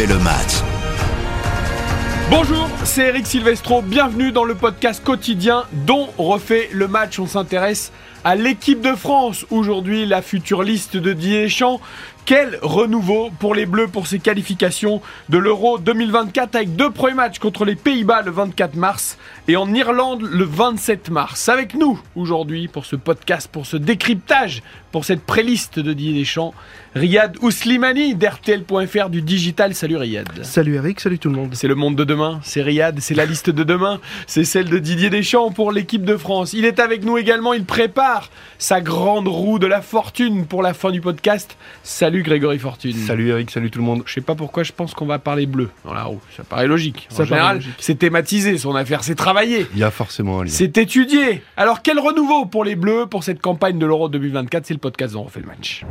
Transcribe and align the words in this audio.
le 0.00 0.18
match. 0.20 0.62
Bonjour, 2.30 2.66
c'est 2.82 3.08
Eric 3.08 3.26
Silvestro, 3.26 3.82
bienvenue 3.82 4.32
dans 4.32 4.44
le 4.44 4.54
podcast 4.54 5.04
quotidien 5.04 5.64
dont 5.72 6.08
refait 6.16 6.70
le 6.72 6.88
match. 6.88 7.18
On 7.18 7.26
s'intéresse 7.26 7.92
à 8.24 8.36
l'équipe 8.36 8.80
de 8.80 8.94
France. 8.94 9.46
Aujourd'hui, 9.50 10.06
la 10.06 10.22
future 10.22 10.62
liste 10.62 10.96
de 10.96 11.12
Didier 11.12 11.42
Deschamps. 11.42 11.80
Quel 12.24 12.60
renouveau 12.62 13.30
pour 13.40 13.52
les 13.52 13.66
Bleus 13.66 13.88
pour 13.88 14.06
ces 14.06 14.20
qualifications 14.20 15.02
de 15.28 15.38
l'Euro 15.38 15.78
2024 15.78 16.54
avec 16.54 16.76
deux 16.76 16.90
premiers 16.90 17.14
matchs 17.14 17.40
contre 17.40 17.64
les 17.64 17.74
Pays-Bas 17.74 18.22
le 18.22 18.30
24 18.30 18.76
mars 18.76 19.18
et 19.48 19.56
en 19.56 19.74
Irlande 19.74 20.22
le 20.22 20.44
27 20.44 21.10
mars. 21.10 21.48
Avec 21.48 21.74
nous 21.74 22.00
aujourd'hui 22.14 22.68
pour 22.68 22.86
ce 22.86 22.94
podcast, 22.94 23.48
pour 23.50 23.66
ce 23.66 23.76
décryptage, 23.76 24.62
pour 24.92 25.04
cette 25.04 25.22
préliste 25.22 25.80
de 25.80 25.92
Didier 25.92 26.20
Deschamps, 26.20 26.54
Riyad 26.94 27.38
Ouslimani 27.40 28.14
d'RTL.fr 28.14 29.08
du 29.08 29.22
digital. 29.22 29.74
Salut 29.74 29.96
Riyad. 29.96 30.44
Salut 30.44 30.76
Eric, 30.76 31.00
salut 31.00 31.18
tout 31.18 31.28
le 31.28 31.34
monde. 31.34 31.54
C'est 31.54 31.66
le 31.66 31.74
monde 31.74 31.96
de 31.96 32.04
demain, 32.04 32.38
c'est 32.44 32.62
Riyad, 32.62 33.00
c'est 33.00 33.14
la 33.14 33.26
liste 33.26 33.50
de 33.50 33.64
demain, 33.64 34.00
c'est 34.28 34.44
celle 34.44 34.68
de 34.68 34.78
Didier 34.78 35.10
Deschamps 35.10 35.50
pour 35.50 35.72
l'équipe 35.72 36.04
de 36.04 36.16
France. 36.16 36.52
Il 36.52 36.64
est 36.66 36.78
avec 36.78 37.04
nous 37.04 37.18
également, 37.18 37.52
il 37.52 37.64
prépare 37.64 38.11
sa 38.58 38.80
grande 38.80 39.28
roue 39.28 39.58
de 39.58 39.66
la 39.66 39.82
fortune 39.82 40.46
pour 40.46 40.62
la 40.62 40.74
fin 40.74 40.90
du 40.90 41.00
podcast. 41.00 41.56
Salut 41.82 42.22
Grégory 42.22 42.58
Fortune. 42.58 42.96
Salut 42.96 43.28
Eric, 43.28 43.50
salut 43.50 43.70
tout 43.70 43.78
le 43.78 43.84
monde. 43.84 44.02
Je 44.06 44.12
sais 44.12 44.20
pas 44.20 44.34
pourquoi 44.34 44.62
je 44.62 44.72
pense 44.72 44.94
qu'on 44.94 45.06
va 45.06 45.18
parler 45.18 45.46
bleu 45.46 45.70
dans 45.84 45.94
la 45.94 46.04
roue. 46.04 46.20
Ça 46.36 46.44
paraît 46.44 46.66
logique. 46.66 47.08
En 47.12 47.16
Ça 47.16 47.24
général, 47.24 47.60
c'est 47.78 47.98
thématisé 47.98 48.58
son 48.58 48.74
affaire, 48.74 49.04
c'est 49.04 49.14
travaillé. 49.14 49.66
Il 49.72 49.78
y 49.78 49.84
a 49.84 49.90
forcément 49.90 50.40
un 50.40 50.44
lien. 50.44 50.50
C'est 50.50 50.78
étudié. 50.78 51.42
Alors 51.56 51.82
quel 51.82 51.98
renouveau 51.98 52.46
pour 52.46 52.64
les 52.64 52.76
Bleus 52.76 53.06
pour 53.06 53.24
cette 53.24 53.40
campagne 53.40 53.78
de 53.78 53.86
l'Euro 53.86 54.08
2024 54.08 54.66
C'est 54.66 54.74
le 54.74 54.80
podcast 54.80 55.14
dont 55.14 55.20
on 55.20 55.24
refait 55.24 55.40
le 55.40 55.46
match. 55.46 55.84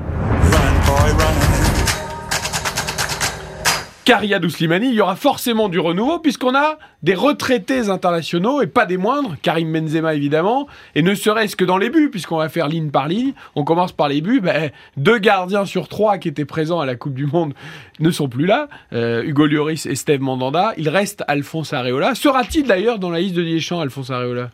Riyad 4.10 4.44
Ouslimani, 4.44 4.88
il 4.88 4.94
y 4.94 5.02
aura 5.02 5.16
forcément 5.16 5.70
du 5.70 5.80
renouveau 5.80 6.20
puisqu'on 6.20 6.56
a 6.56 6.78
des 7.04 7.16
retraités 7.16 7.90
internationaux 7.90 8.62
et 8.62 8.68
pas 8.68 8.86
des 8.86 8.98
moindres, 8.98 9.36
Karim 9.42 9.72
Benzema 9.72 10.14
évidemment, 10.14 10.68
et 10.96 11.02
ne 11.02 11.16
serait-ce 11.16 11.56
que 11.56 11.64
dans 11.64 11.78
les 11.78 11.90
buts 11.90 12.10
puisqu'on 12.10 12.38
va 12.38 12.50
faire 12.50 12.68
ligne 12.68 12.90
par 12.90 13.08
ligne. 13.08 13.34
On 13.56 13.64
commence 13.64 13.92
par 13.92 14.10
les 14.10 14.22
buts. 14.22 14.42
Ben, 14.42 14.72
deux 14.98 15.18
gardiens 15.18 15.66
sur 15.66 15.88
trois 15.88 16.18
qui 16.18 16.28
étaient 16.28 16.46
présents 16.46 16.80
à 16.80 16.86
la 16.86 16.96
Coupe 16.96 17.14
du 17.14 17.26
Monde 17.26 17.54
ne 18.00 18.12
sont 18.12 18.28
plus 18.28 18.46
là. 18.46 18.68
Euh, 18.94 19.24
Hugo 19.24 19.46
Lloris 19.46 19.86
et 19.86 19.96
Steve 19.96 20.22
Mandanda. 20.22 20.74
Il 20.78 20.90
reste 20.90 21.24
Alphonse 21.28 21.74
Areola. 21.74 22.16
Sera-t-il 22.16 22.66
d'ailleurs 22.68 23.00
dans 23.00 23.10
la 23.10 23.20
liste 23.20 23.36
de 23.36 23.44
Deschamps, 23.44 23.80
Alphonse 23.80 24.10
Areola? 24.10 24.50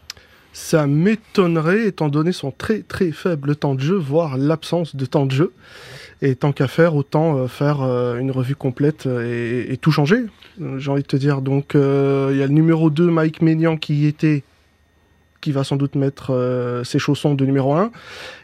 Ça 0.59 0.87
m'étonnerait 0.87 1.85
étant 1.85 2.09
donné 2.09 2.31
son 2.31 2.49
très 2.49 2.79
très 2.79 3.11
faible 3.11 3.55
temps 3.55 3.75
de 3.75 3.79
jeu, 3.79 3.95
voire 3.95 4.37
l'absence 4.37 4.95
de 4.95 5.05
temps 5.05 5.27
de 5.27 5.31
jeu. 5.31 5.53
Et 6.23 6.33
tant 6.35 6.51
qu'à 6.51 6.67
faire, 6.67 6.95
autant 6.95 7.37
euh, 7.37 7.47
faire 7.47 7.83
euh, 7.83 8.17
une 8.17 8.31
revue 8.31 8.55
complète 8.55 9.05
euh, 9.05 9.21
et, 9.67 9.71
et 9.71 9.77
tout 9.77 9.91
changer, 9.91 10.25
j'ai 10.77 10.89
envie 10.89 11.03
de 11.03 11.07
te 11.07 11.15
dire. 11.15 11.41
Donc 11.41 11.75
euh, 11.75 12.29
il 12.31 12.39
y 12.39 12.41
a 12.41 12.47
le 12.47 12.53
numéro 12.53 12.89
2, 12.89 13.05
Mike 13.05 13.43
Maignan, 13.43 13.77
qui 13.77 13.93
y 13.97 14.07
était, 14.07 14.43
qui 15.41 15.51
va 15.51 15.63
sans 15.63 15.75
doute 15.75 15.93
mettre 15.93 16.33
euh, 16.33 16.83
ses 16.83 16.97
chaussons 16.97 17.35
de 17.35 17.45
numéro 17.45 17.73
1. 17.75 17.91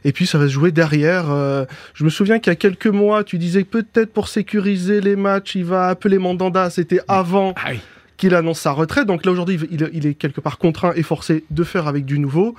Et 0.06 0.12
puis 0.12 0.28
ça 0.28 0.38
va 0.38 0.46
se 0.46 0.52
jouer 0.52 0.72
derrière. 0.72 1.32
euh, 1.32 1.66
je 1.96 2.04
me 2.04 2.12
souviens 2.12 2.38
qu'il 2.38 2.52
y 2.52 2.54
a 2.54 2.58
quelques 2.58 2.86
mois, 2.86 3.24
tu 3.24 3.40
disais 3.40 3.64
que 3.64 3.70
peut-être 3.82 4.14
pour 4.14 4.28
sécuriser 4.28 5.02
les 5.02 5.16
matchs, 5.16 5.56
il 5.56 5.66
va 5.66 5.88
appeler 5.88 6.20
Mandanda. 6.20 6.70
C'était 6.70 7.02
avant 7.08 7.56
Ah. 7.58 7.72
Qu'il 8.18 8.36
annonce 8.36 8.60
sa 8.60 8.72
retraite. 8.72 9.06
Donc 9.08 9.26
là, 9.26 9.32
aujourd'hui, 9.32 9.60
il, 9.72 9.90
il 9.94 10.06
est 10.06 10.14
quelque 10.14 10.42
part 10.42 10.58
contraint 10.58 10.94
et 10.96 11.04
forcé 11.04 11.44
de 11.52 11.64
faire 11.64 11.88
avec 11.88 12.06
du 12.06 12.20
nouveau. 12.20 12.56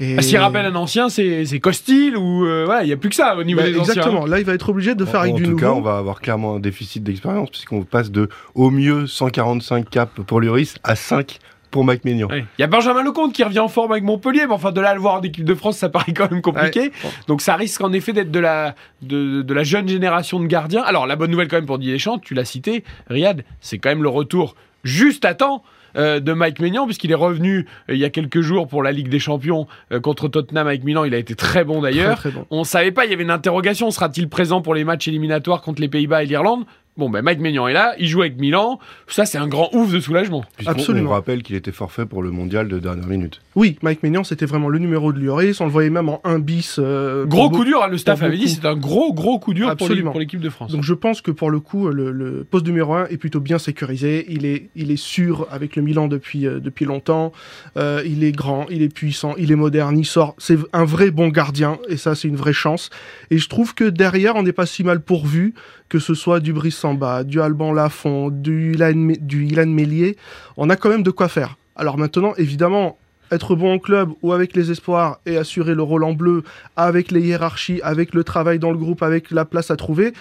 Et... 0.00 0.16
Ah, 0.18 0.22
S'il 0.22 0.38
rappelle 0.38 0.64
un 0.66 0.74
ancien, 0.74 1.08
c'est 1.08 1.60
Costil 1.60 2.16
ou 2.16 2.44
euh, 2.46 2.66
ouais, 2.66 2.84
il 2.84 2.88
y 2.88 2.92
a 2.92 2.96
plus 2.96 3.10
que 3.10 3.14
ça 3.14 3.36
au 3.36 3.44
niveau 3.44 3.60
Bah, 3.60 3.66
des 3.70 3.78
anciens. 3.78 3.92
exactement. 3.94 4.26
Là, 4.26 4.38
il 4.38 4.44
va 4.44 4.54
être 4.54 4.68
obligé 4.70 4.94
de 4.94 5.04
faire 5.04 5.20
en 5.20 5.22
avec 5.24 5.34
en 5.34 5.36
du 5.36 5.42
tout 5.44 5.50
nouveau. 5.50 5.60
cas, 5.66 5.72
on 5.72 5.80
va 5.82 5.98
avoir 5.98 6.20
clairement 6.20 6.56
un 6.56 6.60
déficit 6.60 7.02
d'expérience 7.02 7.50
puisqu'on 7.50 7.82
passe 7.82 8.10
de 8.10 8.28
au 8.54 8.70
mieux 8.70 9.06
145 9.06 9.88
caps 9.90 10.12
pour 10.26 10.40
Lloris 10.40 10.74
à 10.82 10.96
5 10.96 11.38
pour 11.72 11.84
Mike 11.84 12.04
Maignan. 12.04 12.28
Ouais. 12.28 12.44
Il 12.58 12.60
y 12.60 12.64
a 12.64 12.68
Benjamin 12.68 13.02
Lecomte 13.02 13.32
qui 13.32 13.42
revient 13.42 13.58
en 13.58 13.66
forme 13.66 13.90
avec 13.90 14.04
Montpellier, 14.04 14.46
mais 14.46 14.52
enfin 14.54 14.70
de 14.70 14.80
là 14.80 14.90
à 14.90 14.94
le 14.94 15.00
voir 15.00 15.14
en 15.14 15.22
équipe 15.22 15.44
de 15.44 15.54
France, 15.56 15.78
ça 15.78 15.88
paraît 15.88 16.12
quand 16.12 16.30
même 16.30 16.40
compliqué. 16.42 16.80
Ouais. 16.80 17.10
Donc 17.26 17.40
ça 17.40 17.56
risque 17.56 17.80
en 17.82 17.92
effet 17.92 18.12
d'être 18.12 18.30
de 18.30 18.38
la, 18.38 18.76
de, 19.02 19.42
de 19.42 19.54
la 19.54 19.64
jeune 19.64 19.88
génération 19.88 20.38
de 20.38 20.46
gardiens. 20.46 20.82
Alors 20.82 21.08
la 21.08 21.16
bonne 21.16 21.32
nouvelle 21.32 21.48
quand 21.48 21.56
même 21.56 21.66
pour 21.66 21.78
Didier 21.78 21.94
Deschamps, 21.94 22.18
tu 22.20 22.34
l'as 22.34 22.44
cité, 22.44 22.84
Riyad, 23.08 23.42
c'est 23.60 23.78
quand 23.78 23.88
même 23.88 24.02
le 24.04 24.08
retour 24.08 24.54
juste 24.84 25.24
à 25.24 25.34
temps. 25.34 25.64
euh, 25.96 26.20
de 26.20 26.32
Mike 26.32 26.58
Maignan 26.60 26.86
puisqu'il 26.86 27.10
est 27.10 27.14
revenu 27.14 27.66
euh, 27.90 27.94
il 27.94 27.98
y 27.98 28.04
a 28.06 28.08
quelques 28.08 28.40
jours 28.40 28.66
pour 28.66 28.82
la 28.82 28.92
Ligue 28.92 29.10
des 29.10 29.18
Champions 29.18 29.66
euh, 29.92 30.00
contre 30.00 30.26
Tottenham 30.26 30.66
avec 30.66 30.84
Milan 30.84 31.04
il 31.04 31.12
a 31.14 31.18
été 31.18 31.34
très 31.34 31.64
bon 31.64 31.82
d'ailleurs 31.82 32.16
Très, 32.16 32.30
très 32.30 32.38
bon. 32.38 32.46
on 32.50 32.64
savait 32.64 32.92
pas 32.92 33.04
il 33.04 33.10
y 33.10 33.12
avait 33.14 33.24
une 33.24 33.30
interrogation 33.30 33.90
sera-t-il 33.90 34.26
présent 34.30 34.62
pour 34.62 34.74
les 34.74 34.84
matchs 34.84 35.08
éliminatoires 35.08 35.60
contre 35.60 35.82
les 35.82 35.88
Pays-Bas 35.88 36.22
et 36.22 36.26
l'Irlande? 36.26 36.64
Bon 36.96 37.08
ben 37.10 37.22
Mike 37.22 37.40
Maignan 37.40 37.66
est 37.68 37.72
là 37.72 37.94
il 37.98 38.06
joue 38.06 38.20
avec 38.20 38.38
Milan 38.38 38.78
ça 39.06 39.24
c'est 39.24 39.38
un 39.38 39.48
grand 39.48 39.70
ouf 39.74 39.92
de 39.92 40.00
soulagement 40.00 40.44
Absolument. 40.66 41.10
On 41.10 41.12
rappelle 41.14 41.42
qu'il 41.42 41.56
était 41.56 41.72
forfait 41.72 42.06
pour 42.06 42.22
le 42.22 42.30
mondial 42.30 42.68
de 42.68 42.78
dernière 42.78 43.06
minute. 43.06 43.40
Oui, 43.56 43.76
Mike 43.82 44.02
Maignan, 44.02 44.24
c'était 44.24 44.46
vraiment 44.46 44.68
le 44.68 44.78
numéro 44.78 45.12
de 45.12 45.18
Lloris. 45.20 45.60
On 45.60 45.64
le 45.66 45.70
voyait 45.70 45.90
même 45.90 46.08
en 46.08 46.20
1 46.24 46.38
bis. 46.38 46.76
euh, 46.78 47.26
Gros 47.26 47.50
coup 47.50 47.64
dur, 47.64 47.82
hein, 47.82 47.88
le 47.88 47.98
staff 47.98 48.22
avait 48.22 48.36
dit, 48.38 48.48
c'est 48.48 48.64
un 48.64 48.76
gros, 48.76 49.12
gros 49.12 49.38
coup 49.38 49.52
dur 49.52 49.68
Absolument. 49.68 50.12
pour 50.12 50.20
l'équipe 50.20 50.40
de 50.40 50.48
France. 50.48 50.72
Donc 50.72 50.82
je 50.84 50.94
pense 50.94 51.20
que 51.20 51.30
pour 51.30 51.50
le 51.50 51.60
coup, 51.60 51.88
le, 51.88 52.10
le 52.12 52.44
poste 52.44 52.66
numéro 52.66 52.94
1 52.94 53.06
est 53.08 53.16
plutôt 53.18 53.40
bien 53.40 53.58
sécurisé. 53.58 54.24
Il 54.28 54.46
est, 54.46 54.68
il 54.76 54.90
est 54.90 54.96
sûr 54.96 55.46
avec 55.50 55.76
le 55.76 55.82
Milan 55.82 56.08
depuis, 56.08 56.46
euh, 56.46 56.60
depuis 56.60 56.84
longtemps. 56.84 57.32
Euh, 57.76 58.02
il 58.06 58.24
est 58.24 58.32
grand, 58.32 58.66
il 58.70 58.82
est 58.82 58.92
puissant, 58.94 59.34
il 59.36 59.50
est 59.52 59.56
moderne, 59.56 59.98
il 59.98 60.06
sort. 60.06 60.34
C'est 60.38 60.58
un 60.72 60.84
vrai 60.84 61.10
bon 61.10 61.28
gardien 61.28 61.78
et 61.88 61.96
ça, 61.96 62.14
c'est 62.14 62.28
une 62.28 62.36
vraie 62.36 62.52
chance. 62.54 62.88
Et 63.30 63.38
je 63.38 63.48
trouve 63.48 63.74
que 63.74 63.84
derrière, 63.84 64.36
on 64.36 64.42
n'est 64.42 64.52
pas 64.52 64.66
si 64.66 64.84
mal 64.84 65.00
pourvu, 65.00 65.54
que 65.88 65.98
ce 65.98 66.14
soit 66.14 66.40
du 66.40 66.52
Brice 66.54 66.76
Du 67.24 67.40
Alban 67.40 67.72
Lafont, 67.72 68.30
du 68.30 68.72
Ilan, 68.72 69.12
du. 69.20 70.16
On 70.56 70.70
a 70.70 70.76
quand 70.76 70.88
même 70.88 71.02
de 71.02 71.10
quoi 71.10 71.28
faire. 71.28 71.56
Alors 71.76 71.96
maintenant, 71.96 72.34
évidemment, 72.36 72.98
être 73.30 73.54
bon 73.54 73.74
en 73.74 73.78
club 73.78 74.10
ou 74.22 74.32
avec 74.32 74.54
les 74.54 74.70
espoirs 74.70 75.18
et 75.24 75.36
assurer 75.36 75.74
le 75.74 75.82
rôle 75.82 76.04
en 76.04 76.12
bleu 76.12 76.42
avec 76.76 77.10
les 77.10 77.20
hiérarchies, 77.20 77.80
avec 77.82 78.14
le 78.14 78.24
travail 78.24 78.58
dans 78.58 78.70
le 78.70 78.78
groupe, 78.78 79.02
avec 79.02 79.30
la 79.30 79.44
place 79.44 79.70
à 79.70 79.76
trouver, 79.76 80.12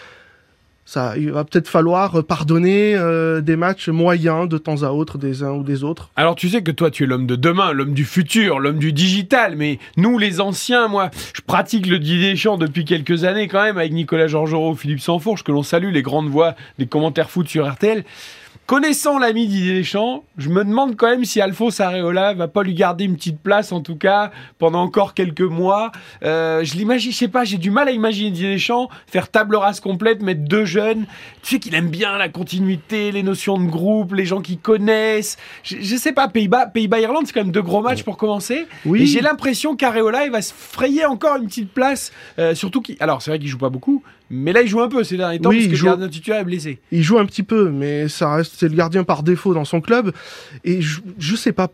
il 1.17 1.31
va 1.31 1.43
peut-être 1.43 1.67
falloir 1.67 2.23
pardonner 2.23 2.95
euh, 2.95 3.41
des 3.41 3.55
matchs 3.55 3.89
moyens 3.89 4.49
de 4.49 4.57
temps 4.57 4.83
à 4.83 4.89
autre 4.89 5.17
des 5.17 5.43
uns 5.43 5.51
ou 5.51 5.63
des 5.63 5.83
autres. 5.83 6.09
Alors 6.15 6.35
tu 6.35 6.49
sais 6.49 6.61
que 6.63 6.71
toi 6.71 6.91
tu 6.91 7.03
es 7.03 7.07
l'homme 7.07 7.27
de 7.27 7.35
demain, 7.35 7.71
l'homme 7.71 7.93
du 7.93 8.05
futur, 8.05 8.59
l'homme 8.59 8.79
du 8.79 8.93
digital, 8.93 9.55
mais 9.55 9.79
nous 9.97 10.17
les 10.17 10.41
anciens, 10.41 10.87
moi, 10.87 11.09
je 11.33 11.41
pratique 11.41 11.87
le 11.87 11.99
Didier 11.99 12.31
Deschamps 12.31 12.57
depuis 12.57 12.85
quelques 12.85 13.23
années 13.23 13.47
quand 13.47 13.63
même 13.63 13.77
avec 13.77 13.91
Nicolas 13.91 14.27
Georgerot, 14.27 14.75
Philippe 14.75 15.01
Sansfourche, 15.01 15.43
que 15.43 15.51
l'on 15.51 15.63
salue, 15.63 15.91
les 15.91 16.01
grandes 16.01 16.29
voix 16.29 16.55
des 16.77 16.85
commentaires 16.85 17.29
foot 17.29 17.47
sur 17.47 17.69
RTL. 17.69 18.03
Connaissant 18.67 19.19
l'ami 19.19 19.47
Didier 19.47 19.73
Deschamps, 19.73 20.23
je 20.37 20.47
me 20.47 20.63
demande 20.63 20.95
quand 20.95 21.09
même 21.09 21.25
si 21.25 21.41
Alphonse 21.41 21.81
Areola 21.81 22.33
va 22.33 22.47
pas 22.47 22.63
lui 22.63 22.73
garder 22.73 23.03
une 23.03 23.15
petite 23.17 23.41
place, 23.41 23.73
en 23.73 23.81
tout 23.81 23.97
cas, 23.97 24.31
pendant 24.59 24.81
encore 24.81 25.13
quelques 25.13 25.41
mois. 25.41 25.91
Euh, 26.23 26.63
je 26.63 26.75
l'imagine, 26.75 27.11
je 27.11 27.17
sais 27.17 27.27
pas, 27.27 27.43
j'ai 27.43 27.57
du 27.57 27.69
mal 27.69 27.89
à 27.89 27.91
imaginer 27.91 28.31
Didier 28.31 28.53
Deschamps 28.53 28.87
faire 29.07 29.29
table 29.29 29.57
rase 29.57 29.81
complète, 29.81 30.21
mettre 30.21 30.45
deux 30.45 30.63
jeunes. 30.63 31.05
Tu 31.41 31.55
sais 31.55 31.59
qu'il 31.59 31.75
aime 31.75 31.89
bien 31.89 32.17
la 32.17 32.29
continuité, 32.29 33.11
les 33.11 33.23
notions 33.23 33.57
de 33.57 33.69
groupe, 33.69 34.13
les 34.13 34.25
gens 34.25 34.39
qui 34.39 34.57
connaissent. 34.57 35.37
Je, 35.63 35.75
je 35.81 35.95
sais 35.97 36.13
pas, 36.13 36.29
Pays-Bas, 36.29 36.67
Pays-Bas-Irlande, 36.67 37.23
c'est 37.25 37.33
quand 37.33 37.43
même 37.43 37.51
deux 37.51 37.61
gros 37.61 37.81
matchs 37.81 38.03
pour 38.03 38.15
commencer. 38.15 38.67
Oui. 38.85 39.01
Et 39.01 39.05
j'ai 39.05 39.19
l'impression 39.19 39.75
qu'Areola, 39.75 40.23
il 40.25 40.31
va 40.31 40.41
se 40.41 40.53
frayer 40.53 41.03
encore 41.03 41.35
une 41.35 41.47
petite 41.47 41.73
place. 41.73 42.13
euh, 42.39 42.55
surtout 42.55 42.81
qu'il, 42.81 42.95
alors 43.01 43.21
c'est 43.21 43.31
vrai 43.31 43.39
qu'il 43.39 43.49
joue 43.49 43.57
pas 43.57 43.69
beaucoup, 43.69 44.01
mais 44.31 44.53
là 44.53 44.61
il 44.61 44.67
joue 44.67 44.81
un 44.81 44.87
peu 44.89 45.03
ces 45.03 45.17
derniers 45.17 45.39
temps 45.39 45.49
Oui, 45.49 45.57
parce 45.57 45.65
que 45.67 45.71
le 45.71 45.77
joue. 45.77 45.85
gardien 45.85 46.07
titulaire 46.09 46.39
est 46.39 46.45
blessé. 46.45 46.79
Il 46.91 47.03
joue 47.03 47.19
un 47.19 47.25
petit 47.25 47.43
peu, 47.43 47.69
mais 47.69 48.07
ça 48.07 48.33
reste 48.35 48.53
c'est 48.57 48.69
le 48.69 48.75
gardien 48.75 49.03
par 49.03 49.21
défaut 49.23 49.53
dans 49.53 49.65
son 49.65 49.81
club. 49.81 50.11
Et 50.63 50.81
je, 50.81 51.01
je 51.19 51.35
sais 51.35 51.51
pas. 51.51 51.69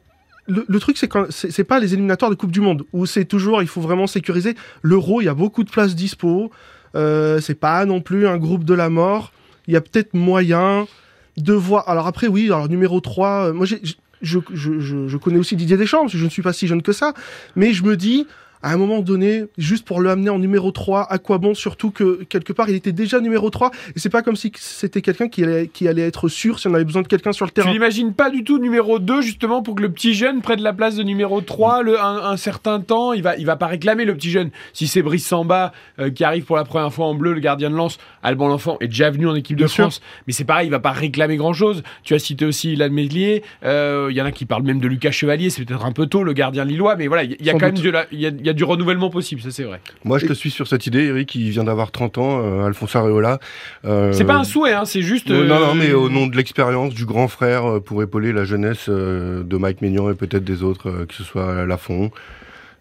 Le, 0.47 0.65
le 0.67 0.79
truc, 0.79 0.97
c'est 0.97 1.07
quand 1.07 1.25
c'est 1.29 1.63
pas 1.65 1.79
les 1.79 1.93
éliminatoires 1.93 2.31
de 2.31 2.35
Coupe 2.35 2.51
du 2.51 2.61
Monde 2.61 2.83
où 2.93 3.05
c'est 3.05 3.25
toujours 3.25 3.61
il 3.61 3.67
faut 3.67 3.81
vraiment 3.81 4.07
sécuriser. 4.07 4.55
L'Euro, 4.81 5.21
il 5.21 5.25
y 5.25 5.29
a 5.29 5.33
beaucoup 5.33 5.63
de 5.63 5.69
places 5.69 5.95
dispo. 5.95 6.51
Euh, 6.95 7.39
c'est 7.41 7.55
pas 7.59 7.85
non 7.85 8.01
plus 8.01 8.27
un 8.27 8.37
groupe 8.37 8.63
de 8.63 8.73
la 8.73 8.89
mort. 8.89 9.31
Il 9.67 9.73
y 9.73 9.77
a 9.77 9.81
peut-être 9.81 10.13
moyen 10.13 10.87
de 11.35 11.53
voir. 11.53 11.87
Alors 11.89 12.07
après, 12.07 12.27
oui, 12.27 12.45
alors 12.45 12.69
numéro 12.69 12.99
3, 13.01 13.49
euh, 13.49 13.53
moi 13.53 13.65
j'ai- 13.65 13.81
je, 14.21 14.39
je, 14.53 14.79
je, 14.79 15.07
je 15.07 15.17
connais 15.17 15.37
aussi 15.37 15.55
Didier 15.55 15.77
Deschamps, 15.77 15.99
parce 16.01 16.13
que 16.13 16.17
je 16.17 16.23
ne 16.25 16.29
suis 16.29 16.41
pas 16.41 16.53
si 16.53 16.65
jeune 16.65 16.81
que 16.81 16.93
ça, 16.93 17.13
mais 17.55 17.73
je 17.73 17.83
me 17.83 17.95
dis, 17.97 18.25
à 18.67 18.73
un 18.73 18.77
moment 18.77 18.99
donné, 18.99 19.43
juste 19.57 19.85
pour 19.85 20.01
le 20.01 20.09
amener 20.09 20.29
en 20.29 20.39
numéro 20.39 20.71
3, 20.71 21.07
à 21.09 21.17
quoi 21.19 21.37
bon? 21.37 21.53
Surtout 21.53 21.89
que 21.91 22.23
quelque 22.25 22.51
part, 22.51 22.69
il 22.69 22.75
était 22.75 22.91
déjà 22.91 23.21
numéro 23.21 23.49
3, 23.49 23.71
et 23.95 23.99
c'est 23.99 24.09
pas 24.09 24.21
comme 24.21 24.35
si 24.35 24.51
c'était 24.57 25.01
quelqu'un 25.01 25.29
qui 25.29 25.43
allait, 25.43 25.67
qui 25.67 25.87
allait 25.87 26.01
être 26.05 26.27
sûr 26.27 26.59
si 26.59 26.67
on 26.67 26.73
avait 26.73 26.83
besoin 26.83 27.01
de 27.01 27.07
quelqu'un 27.07 27.31
sur 27.31 27.45
le 27.45 27.51
Tu 27.51 27.55
terrain. 27.55 27.71
l'imagines 27.71 28.13
pas 28.13 28.29
du 28.29 28.43
tout 28.43 28.59
numéro 28.59 28.99
2 28.99 29.21
justement 29.21 29.61
pour 29.63 29.75
que 29.75 29.81
le 29.81 29.91
petit 29.91 30.13
jeune 30.13 30.41
prenne 30.41 30.61
la 30.61 30.73
place 30.73 30.95
de 30.95 31.03
numéro 31.03 31.39
3 31.39 31.81
le, 31.83 31.97
un, 31.99 32.25
un 32.25 32.37
certain 32.37 32.79
temps? 32.81 33.13
Il 33.13 33.23
va, 33.23 33.37
il 33.37 33.45
va 33.45 33.55
pas 33.55 33.67
réclamer 33.67 34.03
le 34.03 34.13
petit 34.15 34.31
jeune. 34.31 34.49
Si 34.73 34.87
c'est 34.87 35.01
Brice 35.01 35.25
Samba 35.25 35.71
euh, 35.99 36.09
qui 36.09 36.23
arrive 36.25 36.43
pour 36.43 36.57
la 36.57 36.65
première 36.65 36.91
fois 36.93 37.05
en 37.05 37.13
bleu, 37.15 37.33
le 37.33 37.39
gardien 37.39 37.69
de 37.69 37.75
lance, 37.75 37.97
Alban 38.21 38.49
L'Enfant 38.49 38.77
est 38.81 38.87
déjà 38.89 39.09
venu 39.09 39.27
en 39.27 39.35
équipe 39.35 39.55
de 39.55 39.63
Bien 39.63 39.67
sûr. 39.67 39.83
France. 39.85 40.01
Mais 40.27 40.33
c'est 40.33 40.43
pareil, 40.45 40.67
il 40.67 40.71
va 40.71 40.79
pas 40.79 40.91
réclamer 40.91 41.37
grand 41.37 41.53
chose. 41.53 41.83
Tu 42.03 42.13
as 42.15 42.19
cité 42.19 42.45
aussi 42.45 42.73
Ilan 42.73 42.89
Mélier. 42.89 43.43
Euh, 43.63 44.07
Il 44.11 44.17
y 44.17 44.21
en 44.21 44.25
a 44.25 44.31
qui 44.31 44.45
parlent 44.45 44.63
même 44.63 44.79
de 44.81 44.87
Lucas 44.87 45.11
Chevalier. 45.11 45.49
C'est 45.49 45.63
peut-être 45.63 45.85
un 45.85 45.91
peu 45.93 46.07
tôt, 46.07 46.23
le 46.23 46.33
gardien 46.33 46.65
lillois. 46.65 46.95
Mais 46.97 47.07
voilà, 47.07 47.23
il 47.23 47.37
y, 47.39 47.49
a 47.49 47.53
Sans 47.53 47.59
quand 47.59 47.65
même 47.67 47.75
doute. 47.75 47.85
de 47.85 47.89
la, 47.91 48.05
y 48.11 48.25
a, 48.25 48.29
y 48.29 48.49
a 48.49 48.53
du 48.57 48.65
renouvellement 48.65 49.09
possible, 49.09 49.41
ça 49.41 49.51
c'est 49.51 49.63
vrai. 49.63 49.79
Moi, 50.03 50.19
je 50.19 50.25
te 50.25 50.33
suis 50.33 50.51
sur 50.51 50.67
cette 50.67 50.85
idée, 50.85 51.05
Eric, 51.05 51.33
il 51.35 51.49
vient 51.51 51.63
d'avoir 51.63 51.91
30 51.91 52.17
ans, 52.17 52.41
euh, 52.43 52.65
Alphonse 52.65 52.93
Areola. 52.95 53.39
Euh, 53.85 54.11
C'est 54.11 54.25
pas 54.25 54.35
un 54.35 54.43
souhait, 54.43 54.73
hein, 54.73 54.83
c'est 54.83 55.01
juste. 55.01 55.29
Non, 55.29 55.45
non, 55.45 55.69
euh, 55.69 55.73
mais 55.75 55.93
au 55.93 56.09
nom 56.09 56.27
de 56.27 56.35
l'expérience 56.35 56.93
du 56.93 57.05
grand 57.05 57.29
frère 57.29 57.65
euh, 57.65 57.79
pour 57.79 58.03
épauler 58.03 58.33
la 58.33 58.43
jeunesse 58.43 58.87
euh, 58.89 59.43
de 59.43 59.55
Mike 59.57 59.81
Maignan 59.81 60.09
et 60.09 60.15
peut-être 60.15 60.43
des 60.43 60.63
autres, 60.63 60.89
euh, 60.89 61.05
que 61.05 61.13
ce 61.13 61.23
soit 61.23 61.65
Lafont. 61.65 62.11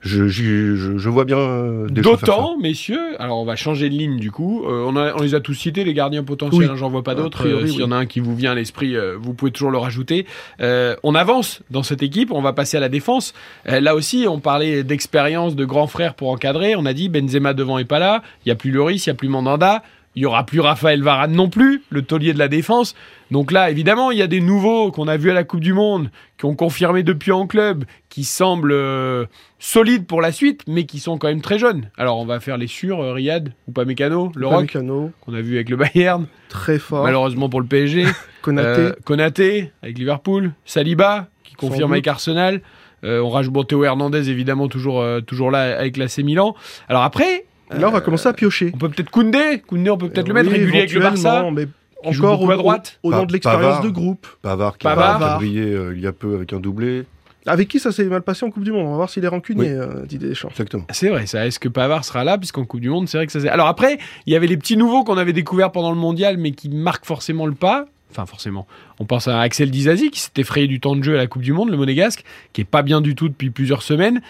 Je, 0.02 0.28
je, 0.28 0.98
je 0.98 1.08
vois 1.08 1.24
bien 1.24 1.38
euh, 1.38 1.88
des. 1.88 2.00
D'autant, 2.02 2.56
messieurs, 2.58 3.20
alors 3.20 3.40
on 3.40 3.44
va 3.44 3.56
changer 3.56 3.88
de 3.88 3.94
ligne 3.94 4.18
du 4.18 4.30
coup. 4.30 4.62
Euh, 4.64 4.84
on, 4.86 4.94
a- 4.96 5.14
on 5.16 5.22
les 5.22 5.34
a 5.34 5.40
tous 5.40 5.54
cités, 5.54 5.82
les 5.84 5.94
gardiens 5.94 6.22
potentiels, 6.22 6.60
Oui. 6.60 6.68
hein, 6.70 6.76
j'en 6.76 6.90
vois 6.90 7.02
pas 7.02 7.14
d'autres. 7.14 7.48
Euh, 7.48 7.66
S'il 7.66 7.80
y 7.80 7.84
en 7.84 7.90
a 7.90 7.96
un 7.96 8.06
qui 8.06 8.20
vous 8.20 8.36
vient 8.36 8.52
à 8.52 8.54
l'esprit, 8.54 8.94
euh, 8.94 9.16
vous 9.18 9.34
pouvez 9.34 9.50
toujours 9.50 9.70
le 9.72 9.78
rajouter. 9.78 10.26
Euh, 10.60 10.94
on 11.02 11.14
avance 11.14 11.62
dans 11.70 11.82
cette 11.82 12.02
équipe, 12.02 12.30
on 12.30 12.42
va 12.42 12.52
passer 12.52 12.76
à 12.76 12.80
la 12.80 12.88
défense. 12.88 13.34
Là 13.64 13.94
aussi, 13.94 14.26
on 14.28 14.38
parlait 14.38 14.84
d'expérience 14.84 15.56
de 15.56 15.64
grands 15.64 15.86
frères 15.88 16.14
pour 16.14 16.30
encadrer. 16.30 16.76
On 16.76 16.86
a 16.86 16.92
dit 16.92 17.08
Benzema 17.08 17.52
devant 17.54 17.78
est 17.78 17.84
pas 17.84 17.98
là, 17.98 18.22
il 18.44 18.48
y 18.50 18.52
a 18.52 18.54
plus 18.54 18.70
Lloris, 18.70 19.06
il 19.06 19.08
y 19.08 19.10
a 19.10 19.14
plus 19.14 19.28
Mandanda. 19.28 19.82
Il 20.16 20.22
y 20.22 20.26
aura 20.26 20.46
plus 20.46 20.60
Raphaël 20.60 21.02
Varane 21.02 21.32
non 21.32 21.50
plus, 21.50 21.82
le 21.90 22.00
taulier 22.00 22.32
de 22.32 22.38
la 22.38 22.48
défense. 22.48 22.94
Donc 23.30 23.52
là, 23.52 23.70
évidemment, 23.70 24.10
il 24.10 24.16
y 24.18 24.22
a 24.22 24.26
des 24.26 24.40
nouveaux 24.40 24.90
qu'on 24.90 25.08
a 25.08 25.18
vus 25.18 25.30
à 25.30 25.34
la 25.34 25.44
Coupe 25.44 25.60
du 25.60 25.74
Monde, 25.74 26.10
qui 26.38 26.46
ont 26.46 26.54
confirmé 26.54 27.02
depuis 27.02 27.32
en 27.32 27.46
club, 27.46 27.84
qui 28.08 28.24
semblent 28.24 28.72
euh, 28.72 29.26
solides 29.58 30.06
pour 30.06 30.22
la 30.22 30.32
suite, 30.32 30.62
mais 30.66 30.84
qui 30.86 31.00
sont 31.00 31.18
quand 31.18 31.28
même 31.28 31.42
très 31.42 31.58
jeunes. 31.58 31.90
Alors, 31.98 32.18
on 32.18 32.24
va 32.24 32.40
faire 32.40 32.56
les 32.56 32.66
sûrs, 32.66 33.00
euh, 33.02 33.12
Riyad, 33.12 33.52
ou 33.68 33.72
pas 33.72 33.84
Mécano, 33.84 34.32
le 34.34 34.46
Rock, 34.46 34.76
qu'on 35.20 35.34
a 35.34 35.40
vu 35.42 35.56
avec 35.56 35.68
le 35.68 35.76
Bayern, 35.76 36.26
très 36.48 36.78
fort. 36.78 37.04
malheureusement 37.04 37.50
pour 37.50 37.60
le 37.60 37.66
PSG. 37.66 38.06
Konaté, 38.42 38.68
Euh, 38.80 38.92
Konaté, 39.04 39.70
avec 39.82 39.98
Liverpool. 39.98 40.52
Saliba, 40.64 41.28
qui 41.44 41.54
confirme 41.56 41.92
avec 41.92 42.06
Arsenal. 42.08 42.62
On 43.02 43.28
rajoute 43.28 43.52
bon, 43.52 43.62
Théo 43.64 43.84
Hernandez, 43.84 44.30
évidemment, 44.30 44.66
toujours, 44.66 45.04
toujours 45.26 45.50
là 45.52 45.78
avec 45.78 45.96
l'AC 45.96 46.18
Milan. 46.24 46.56
Alors 46.88 47.02
après, 47.02 47.44
là, 47.70 47.88
on 47.88 47.92
va 47.92 48.00
commencer 48.00 48.28
à 48.28 48.32
piocher. 48.32 48.70
on 48.74 48.78
peut 48.78 48.88
peut-être 48.88 49.10
Koundé. 49.10 49.62
Koundé, 49.66 49.90
on 49.90 49.98
peut 49.98 50.08
peut-être 50.08 50.28
le 50.28 50.32
Euh, 50.32 50.34
mettre 50.34 50.48
oui, 50.50 50.58
régulier 50.58 50.78
avec 50.78 50.92
le 50.92 51.00
Barça. 51.00 51.46
mais 51.52 51.66
encore 52.04 52.40
au, 52.42 52.50
à 52.50 52.56
droite. 52.56 52.98
au, 53.02 53.08
au 53.08 53.12
nom 53.12 53.24
de 53.24 53.32
l'expérience 53.32 53.82
de 53.82 53.88
groupe. 53.88 54.26
Pavard 54.42 54.78
qui 54.78 54.84
Pavard. 54.84 55.22
a 55.22 55.36
brillé 55.36 55.62
euh, 55.62 55.94
il 55.96 56.02
y 56.02 56.06
a 56.06 56.12
peu 56.12 56.34
avec 56.36 56.52
un 56.52 56.60
doublé. 56.60 57.04
Avec 57.48 57.68
qui 57.68 57.78
ça 57.78 57.92
s'est 57.92 58.04
mal 58.04 58.22
passé 58.22 58.44
en 58.44 58.50
Coupe 58.50 58.64
du 58.64 58.72
Monde? 58.72 58.86
On 58.86 58.90
va 58.90 58.96
voir 58.96 59.10
s'il 59.10 59.24
est 59.24 59.28
rancunier, 59.28 59.62
Oui. 59.62 59.68
euh, 59.70 60.04
Didier 60.04 60.30
Deschamps. 60.30 60.48
Exactement. 60.50 60.84
C'est 60.90 61.08
vrai, 61.10 61.26
ça. 61.26 61.46
Est-ce 61.46 61.60
que 61.60 61.68
Pavard 61.68 62.04
sera 62.04 62.24
là 62.24 62.38
Puisqu'en 62.38 62.64
Coupe 62.64 62.80
du 62.80 62.90
Monde, 62.90 63.08
c'est 63.08 63.18
vrai 63.18 63.26
que 63.26 63.32
ça 63.32 63.40
c'est. 63.40 63.48
Alors 63.48 63.68
après, 63.68 63.98
il 64.26 64.32
y 64.32 64.36
avait 64.36 64.48
les 64.48 64.56
petits 64.56 64.76
nouveaux 64.76 65.04
qu'on 65.04 65.16
avait 65.16 65.32
découverts 65.32 65.70
pendant 65.70 65.90
le 65.90 65.96
mondial, 65.96 66.38
mais 66.38 66.50
qui 66.52 66.68
marquent 66.68 67.06
forcément 67.06 67.46
le 67.46 67.52
pas. 67.54 67.86
Enfin, 68.10 68.26
forcément. 68.26 68.66
On 68.98 69.04
pense 69.04 69.28
à 69.28 69.40
Axel 69.40 69.70
Dizazi, 69.70 70.10
qui 70.10 70.20
s'était 70.20 70.42
frayé 70.44 70.66
du 70.66 70.80
temps 70.80 70.96
de 70.96 71.02
jeu 71.04 71.14
à 71.14 71.18
la 71.18 71.26
Coupe 71.28 71.42
du 71.42 71.52
Monde, 71.52 71.70
le 71.70 71.76
monégasque, 71.76 72.24
qui 72.52 72.62
est 72.62 72.64
pas 72.64 72.82
bien 72.82 73.00
du 73.00 73.14
tout 73.14 73.28
depuis 73.28 73.50
plusieurs 73.50 73.82
semaines. 73.82 74.22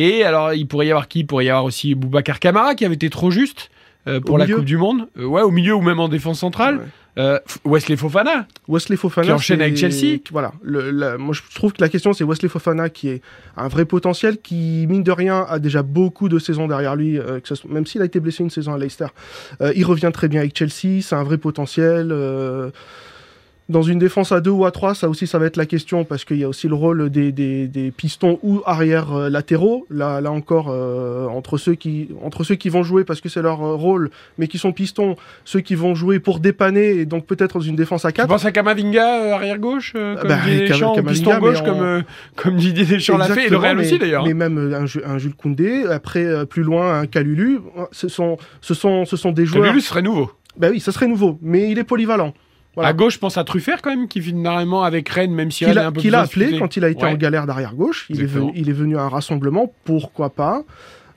Et 0.00 0.22
alors, 0.22 0.54
il 0.54 0.66
pourrait 0.68 0.86
y 0.86 0.90
avoir 0.90 1.08
qui? 1.08 1.20
Il 1.20 1.26
pourrait 1.26 1.46
y 1.46 1.50
avoir 1.50 1.64
aussi 1.64 1.94
Boubacar 1.96 2.38
Camara, 2.38 2.74
qui 2.76 2.84
avait 2.84 2.94
été 2.94 3.10
trop 3.10 3.30
juste 3.32 3.68
euh, 4.06 4.20
pour 4.20 4.36
Au 4.36 4.38
la 4.38 4.44
milieu 4.44 4.56
Coupe 4.56 4.64
du 4.64 4.76
Monde. 4.76 5.08
Euh, 5.18 5.24
ouais, 5.26 5.42
au 5.42 5.50
milieu 5.50 5.74
ou 5.74 5.80
même 5.82 5.98
en 5.98 6.08
défense 6.08 6.38
centrale. 6.38 6.76
Ouais. 6.76 6.84
Euh, 7.18 7.40
Wesley 7.64 7.96
Fofana. 7.96 8.46
Wesley 8.68 8.96
Fofana. 8.96 9.26
Qui 9.26 9.32
enchaîne 9.32 9.60
avec 9.60 9.76
Chelsea. 9.76 10.18
Voilà. 10.30 10.52
Le- 10.62 10.92
la- 10.92 11.18
moi, 11.18 11.34
je 11.34 11.40
trouve 11.52 11.72
que 11.72 11.80
la 11.80 11.88
question, 11.88 12.12
c'est 12.12 12.22
Wesley 12.22 12.48
Fofana 12.48 12.90
qui 12.90 13.08
est 13.08 13.22
un 13.56 13.66
vrai 13.66 13.86
potentiel, 13.86 14.38
qui, 14.38 14.86
mine 14.88 15.02
de 15.02 15.10
rien, 15.10 15.44
a 15.48 15.58
déjà 15.58 15.82
beaucoup 15.82 16.28
de 16.28 16.38
saisons 16.38 16.68
derrière 16.68 16.94
lui, 16.94 17.18
euh, 17.18 17.40
que 17.40 17.52
même 17.68 17.86
s'il 17.86 18.02
a 18.02 18.04
été 18.04 18.20
blessé 18.20 18.44
une 18.44 18.50
saison 18.50 18.72
à 18.72 18.78
Leicester. 18.78 19.08
Euh, 19.60 19.72
il 19.74 19.84
revient 19.84 20.10
très 20.14 20.28
bien 20.28 20.38
avec 20.42 20.56
Chelsea, 20.56 21.02
c'est 21.02 21.16
un 21.16 21.24
vrai 21.24 21.38
potentiel. 21.38 22.12
Dans 23.68 23.82
une 23.82 23.98
défense 23.98 24.32
à 24.32 24.40
2 24.40 24.50
ou 24.50 24.64
à 24.64 24.70
3, 24.70 24.94
ça 24.94 25.08
aussi, 25.10 25.26
ça 25.26 25.38
va 25.38 25.44
être 25.46 25.56
la 25.58 25.66
question, 25.66 26.04
parce 26.04 26.24
qu'il 26.24 26.38
y 26.38 26.44
a 26.44 26.48
aussi 26.48 26.68
le 26.68 26.74
rôle 26.74 27.10
des, 27.10 27.32
des- 27.32 27.68
des 27.68 27.90
pistons 27.90 28.38
ou 28.42 28.62
arrière 28.64 29.12
euh, 29.14 29.28
latéraux. 29.28 29.86
Là, 29.90 30.20
là 30.22 30.30
encore, 30.30 30.68
euh, 30.70 31.26
entre, 31.26 31.58
ceux 31.58 31.74
qui, 31.74 32.08
entre 32.22 32.44
ceux 32.44 32.54
qui 32.54 32.70
vont 32.70 32.82
jouer 32.82 33.04
parce 33.04 33.20
que 33.20 33.28
c'est 33.28 33.42
leur 33.42 33.62
euh, 33.62 33.74
rôle, 33.74 34.10
mais 34.38 34.48
qui 34.48 34.56
sont 34.56 34.72
pistons, 34.72 35.16
ceux 35.44 35.60
qui 35.60 35.74
vont 35.74 35.94
jouer 35.94 36.18
pour 36.18 36.40
dépanner, 36.40 36.88
et 36.90 37.04
donc 37.04 37.26
peut-être 37.26 37.58
dans 37.58 37.64
une 37.64 37.76
défense 37.76 38.04
à 38.06 38.08
Tu 38.10 38.16
4. 38.16 38.28
penses 38.28 38.44
à 38.46 38.52
Kamavinga, 38.52 39.34
arrière 39.34 39.58
gauche, 39.58 39.92
comme 39.92 40.14
bah, 40.28 40.38
Didier 40.46 40.68
Deschamps, 40.68 40.94
Kamavinga, 40.94 41.12
piston 41.12 41.38
gauche, 41.38 41.62
comme, 41.62 42.02
comme 42.36 42.56
Didier 42.56 42.84
Deschamps 42.86 43.18
l'a 43.18 43.26
fait, 43.26 43.46
et 43.46 43.50
le 43.50 43.56
Real 43.58 43.76
mais- 43.76 43.82
aussi 43.84 43.98
d'ailleurs. 43.98 44.24
Mais 44.24 44.32
même 44.34 44.56
un, 44.74 44.84
un 45.10 45.18
Jules 45.18 45.34
Koundé, 45.34 45.84
après 45.90 46.46
plus 46.46 46.62
loin 46.62 47.00
un 47.00 47.06
Calulu, 47.06 47.58
ce 47.92 48.08
sont, 48.08 48.38
ce 48.62 48.72
sont, 48.72 49.04
ce 49.04 49.16
sont 49.18 49.32
des 49.32 49.44
joueurs. 49.44 49.64
Calulu 49.64 49.80
serait 49.82 50.02
nouveau. 50.02 50.30
Bah 50.56 50.68
oui, 50.70 50.80
ça 50.80 50.90
serait 50.90 51.06
nouveau, 51.06 51.38
mais 51.42 51.70
il 51.70 51.78
est 51.78 51.84
polyvalent. 51.84 52.32
Voilà. 52.78 52.90
À 52.90 52.92
gauche, 52.92 53.14
je 53.14 53.18
pense 53.18 53.36
à 53.36 53.42
Truffert 53.42 53.82
quand 53.82 53.90
même, 53.90 54.06
qui 54.06 54.20
finalement 54.22 54.84
avec 54.84 55.08
Rennes, 55.08 55.32
même 55.32 55.50
si 55.50 55.58
Qu'il 55.58 55.66
Rennes 55.68 55.78
est 55.78 55.80
a, 55.80 55.86
un 55.88 55.92
peu 55.92 56.00
qu'il 56.00 56.14
a 56.14 56.20
appelé 56.20 56.56
quand 56.60 56.76
il 56.76 56.84
a 56.84 56.88
été 56.90 57.02
Ouais. 57.04 57.10
en 57.10 57.14
galère 57.16 57.44
d'arrière 57.44 57.74
gauche. 57.74 58.06
Il 58.08 58.20
est, 58.22 58.24
venu, 58.26 58.52
il 58.54 58.68
est 58.70 58.72
venu 58.72 58.96
à 58.96 59.02
un 59.02 59.08
rassemblement, 59.08 59.72
pourquoi 59.84 60.30
pas. 60.30 60.62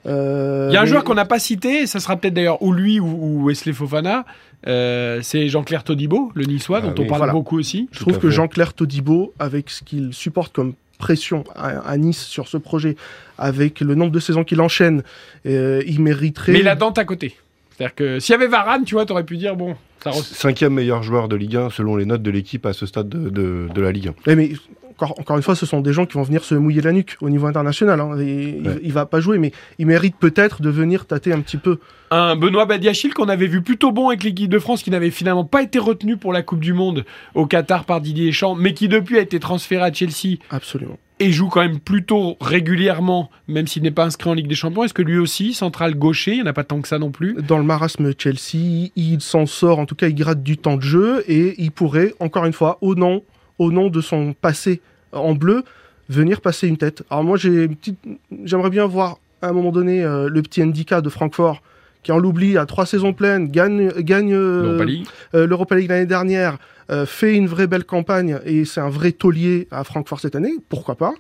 Euh, 0.07 0.69
Il 0.71 0.73
y 0.73 0.77
a 0.77 0.79
un 0.79 0.83
mais- 0.83 0.89
joueur 0.89 1.03
qu'on 1.03 1.13
n'a 1.13 1.25
pas 1.25 1.37
cité, 1.37 1.85
ça 1.85 1.99
sera 1.99 2.15
peut-être 2.17 2.33
d'ailleurs 2.33 2.61
ou 2.63 2.73
lui 2.73 2.99
ou, 2.99 3.05
ou 3.05 3.45
Wesley 3.47 3.73
Fofana, 3.73 4.25
euh, 4.67 5.19
c'est 5.21 5.47
Jean-Claire 5.49 5.83
Todibo, 5.83 6.31
le 6.33 6.45
niçois, 6.45 6.79
Ah 6.79 6.87
dont 6.87 6.93
oui. 6.97 7.03
on 7.05 7.07
parle 7.07 7.19
Voilà. 7.19 7.33
beaucoup 7.33 7.59
aussi. 7.59 7.87
Je 7.91 7.99
Tout 7.99 8.05
trouve 8.05 8.17
que. 8.19 8.29
Jean-Claire 8.31 8.73
Todibo, 8.73 9.31
avec 9.37 9.69
ce 9.69 9.83
qu'il 9.83 10.11
supporte 10.13 10.53
comme 10.53 10.73
pression 10.97 11.43
à, 11.55 11.67
à 11.87 11.97
Nice 11.97 12.23
sur 12.25 12.47
ce 12.47 12.57
projet, 12.57 12.95
avec 13.37 13.81
le 13.81 13.93
nombre 13.95 14.11
de 14.11 14.19
saisons 14.19 14.43
qu'il 14.43 14.61
enchaîne, 14.61 15.03
euh, 15.45 15.83
il 15.85 16.01
mériterait. 16.01 16.51
Mais 16.53 16.59
il 16.61 16.67
a 16.67 16.75
Dante 16.75 16.97
à 16.97 17.05
côté. 17.05 17.35
C'est-à-dire 17.81 17.95
que 17.95 18.19
s'il 18.19 18.33
y 18.33 18.35
avait 18.35 18.47
Varane, 18.47 18.83
tu 18.83 18.93
vois, 18.95 19.05
t'aurais 19.05 19.23
pu 19.23 19.37
dire, 19.37 19.55
bon, 19.55 19.75
ça 20.03 20.11
Cinquième 20.13 20.73
meilleur 20.73 21.01
joueur 21.03 21.27
de 21.27 21.35
Ligue 21.35 21.55
1 21.55 21.69
selon 21.71 21.95
les 21.95 22.05
notes 22.05 22.21
de 22.21 22.29
l'équipe 22.31 22.65
à 22.65 22.73
ce 22.73 22.85
stade 22.85 23.09
de, 23.09 23.29
de- 23.29 23.67
de 23.73 23.81
la 23.81 23.91
Ligue 23.91 24.09
1. 24.09 24.13
Ouais, 24.29 24.35
mais 24.35 24.51
encore, 24.91 25.19
encore 25.19 25.35
une 25.37 25.41
fois, 25.41 25.55
ce 25.55 25.65
sont 25.65 25.81
des 25.81 25.93
gens 25.93 26.05
qui 26.05 26.13
vont 26.13 26.21
venir 26.23 26.43
se 26.43 26.53
mouiller 26.53 26.81
la 26.81 26.91
nuque 26.91 27.17
au 27.21 27.29
niveau 27.29 27.47
international. 27.47 27.99
hein. 27.99 28.19
Et 28.19 28.57
il, 28.59 28.67
Ouais. 28.67 28.79
il 28.83 28.93
va 28.93 29.05
pas 29.07 29.19
jouer, 29.19 29.39
mais 29.39 29.51
il 29.79 29.87
mérite 29.87 30.15
peut-être 30.19 30.61
de 30.61 30.69
venir 30.69 31.05
tâter 31.07 31.33
un 31.33 31.39
petit 31.41 31.57
peu. 31.57 31.79
un 32.11 32.35
Benoît 32.35 32.65
Badiachil 32.65 33.13
qu'on 33.15 33.29
avait 33.29 33.47
vu 33.47 33.61
plutôt 33.63 33.91
bon 33.91 34.09
avec 34.09 34.23
l'équipe 34.23 34.49
de 34.49 34.59
France, 34.59 34.83
qui 34.83 34.91
n'avait 34.91 35.09
finalement 35.11 35.45
pas 35.45 35.63
été 35.63 35.79
retenu 35.79 36.17
pour 36.17 36.33
la 36.33 36.43
Coupe 36.43 36.59
du 36.59 36.73
Monde 36.73 37.03
au 37.33 37.45
Qatar 37.47 37.85
par 37.85 37.99
Didier 38.01 38.27
Deschamps, 38.27 38.53
mais 38.53 38.73
qui 38.75 38.87
depuis 38.89 39.17
a 39.17 39.21
été 39.21 39.39
transféré 39.39 39.83
à 39.83 39.91
Chelsea 39.93 40.37
Absolument. 40.51 40.97
Et 41.21 41.31
joue 41.31 41.49
quand 41.49 41.61
même 41.61 41.79
plutôt 41.79 42.35
régulièrement, 42.41 43.29
même 43.47 43.67
s'il 43.67 43.83
n'est 43.83 43.91
pas 43.91 44.05
inscrit 44.05 44.31
en 44.31 44.33
Ligue 44.33 44.47
des 44.47 44.55
Champions. 44.55 44.83
Est-ce 44.83 44.93
que 44.95 45.03
lui 45.03 45.19
aussi, 45.19 45.53
central 45.53 45.93
gaucher, 45.93 46.31
il 46.31 46.37
n'y 46.37 46.41
en 46.41 46.47
a 46.47 46.53
pas 46.53 46.63
tant 46.63 46.81
que 46.81 46.87
ça 46.87 46.97
non 46.97 47.11
plus? 47.11 47.35
Dans 47.47 47.59
le 47.59 47.63
marasme 47.63 48.11
Chelsea, 48.17 48.89
il 48.95 49.21
s'en 49.21 49.45
sort, 49.45 49.77
en 49.77 49.85
tout 49.85 49.93
cas, 49.93 50.07
il 50.07 50.15
gratte 50.15 50.41
du 50.41 50.57
temps 50.57 50.77
de 50.77 50.81
jeu 50.81 51.23
et 51.27 51.61
il 51.61 51.71
pourrait, 51.71 52.15
encore 52.19 52.45
une 52.45 52.53
fois, 52.53 52.79
au 52.81 52.95
nom, 52.95 53.21
au 53.59 53.71
nom 53.71 53.89
de 53.89 54.01
son 54.01 54.33
passé 54.33 54.81
en 55.11 55.35
bleu, 55.35 55.63
venir 56.09 56.41
passer 56.41 56.67
une 56.67 56.77
tête. 56.77 57.03
Alors 57.11 57.23
moi, 57.23 57.37
j'ai 57.37 57.65
une 57.65 57.75
petite... 57.75 57.99
j'aimerais 58.43 58.71
bien 58.71 58.87
voir 58.87 59.19
à 59.43 59.49
un 59.49 59.53
moment 59.53 59.71
donné 59.71 60.03
euh, 60.03 60.27
le 60.27 60.41
petit 60.41 60.63
Ndika 60.63 61.01
de 61.01 61.09
Francfort 61.09 61.61
qui 62.03 62.11
en 62.11 62.17
l'oublie 62.17 62.57
à 62.57 62.65
trois 62.65 62.85
saisons 62.85 63.13
pleines, 63.13 63.47
gagne, 63.49 63.89
gagne 63.99 64.33
euh, 64.33 65.03
euh, 65.35 65.45
l'Europa 65.45 65.75
League 65.75 65.89
l'année 65.89 66.07
dernière, 66.07 66.57
euh, 66.91 67.05
fait 67.05 67.35
une 67.35 67.47
vraie 67.47 67.67
belle 67.67 67.85
campagne 67.85 68.39
et 68.45 68.65
c'est 68.65 68.81
un 68.81 68.89
vrai 68.89 69.11
taulier 69.11 69.67
à 69.71 69.83
Francfort 69.83 70.19
cette 70.19 70.35
année, 70.35 70.53
pourquoi 70.69 70.95
pas. 70.95 71.13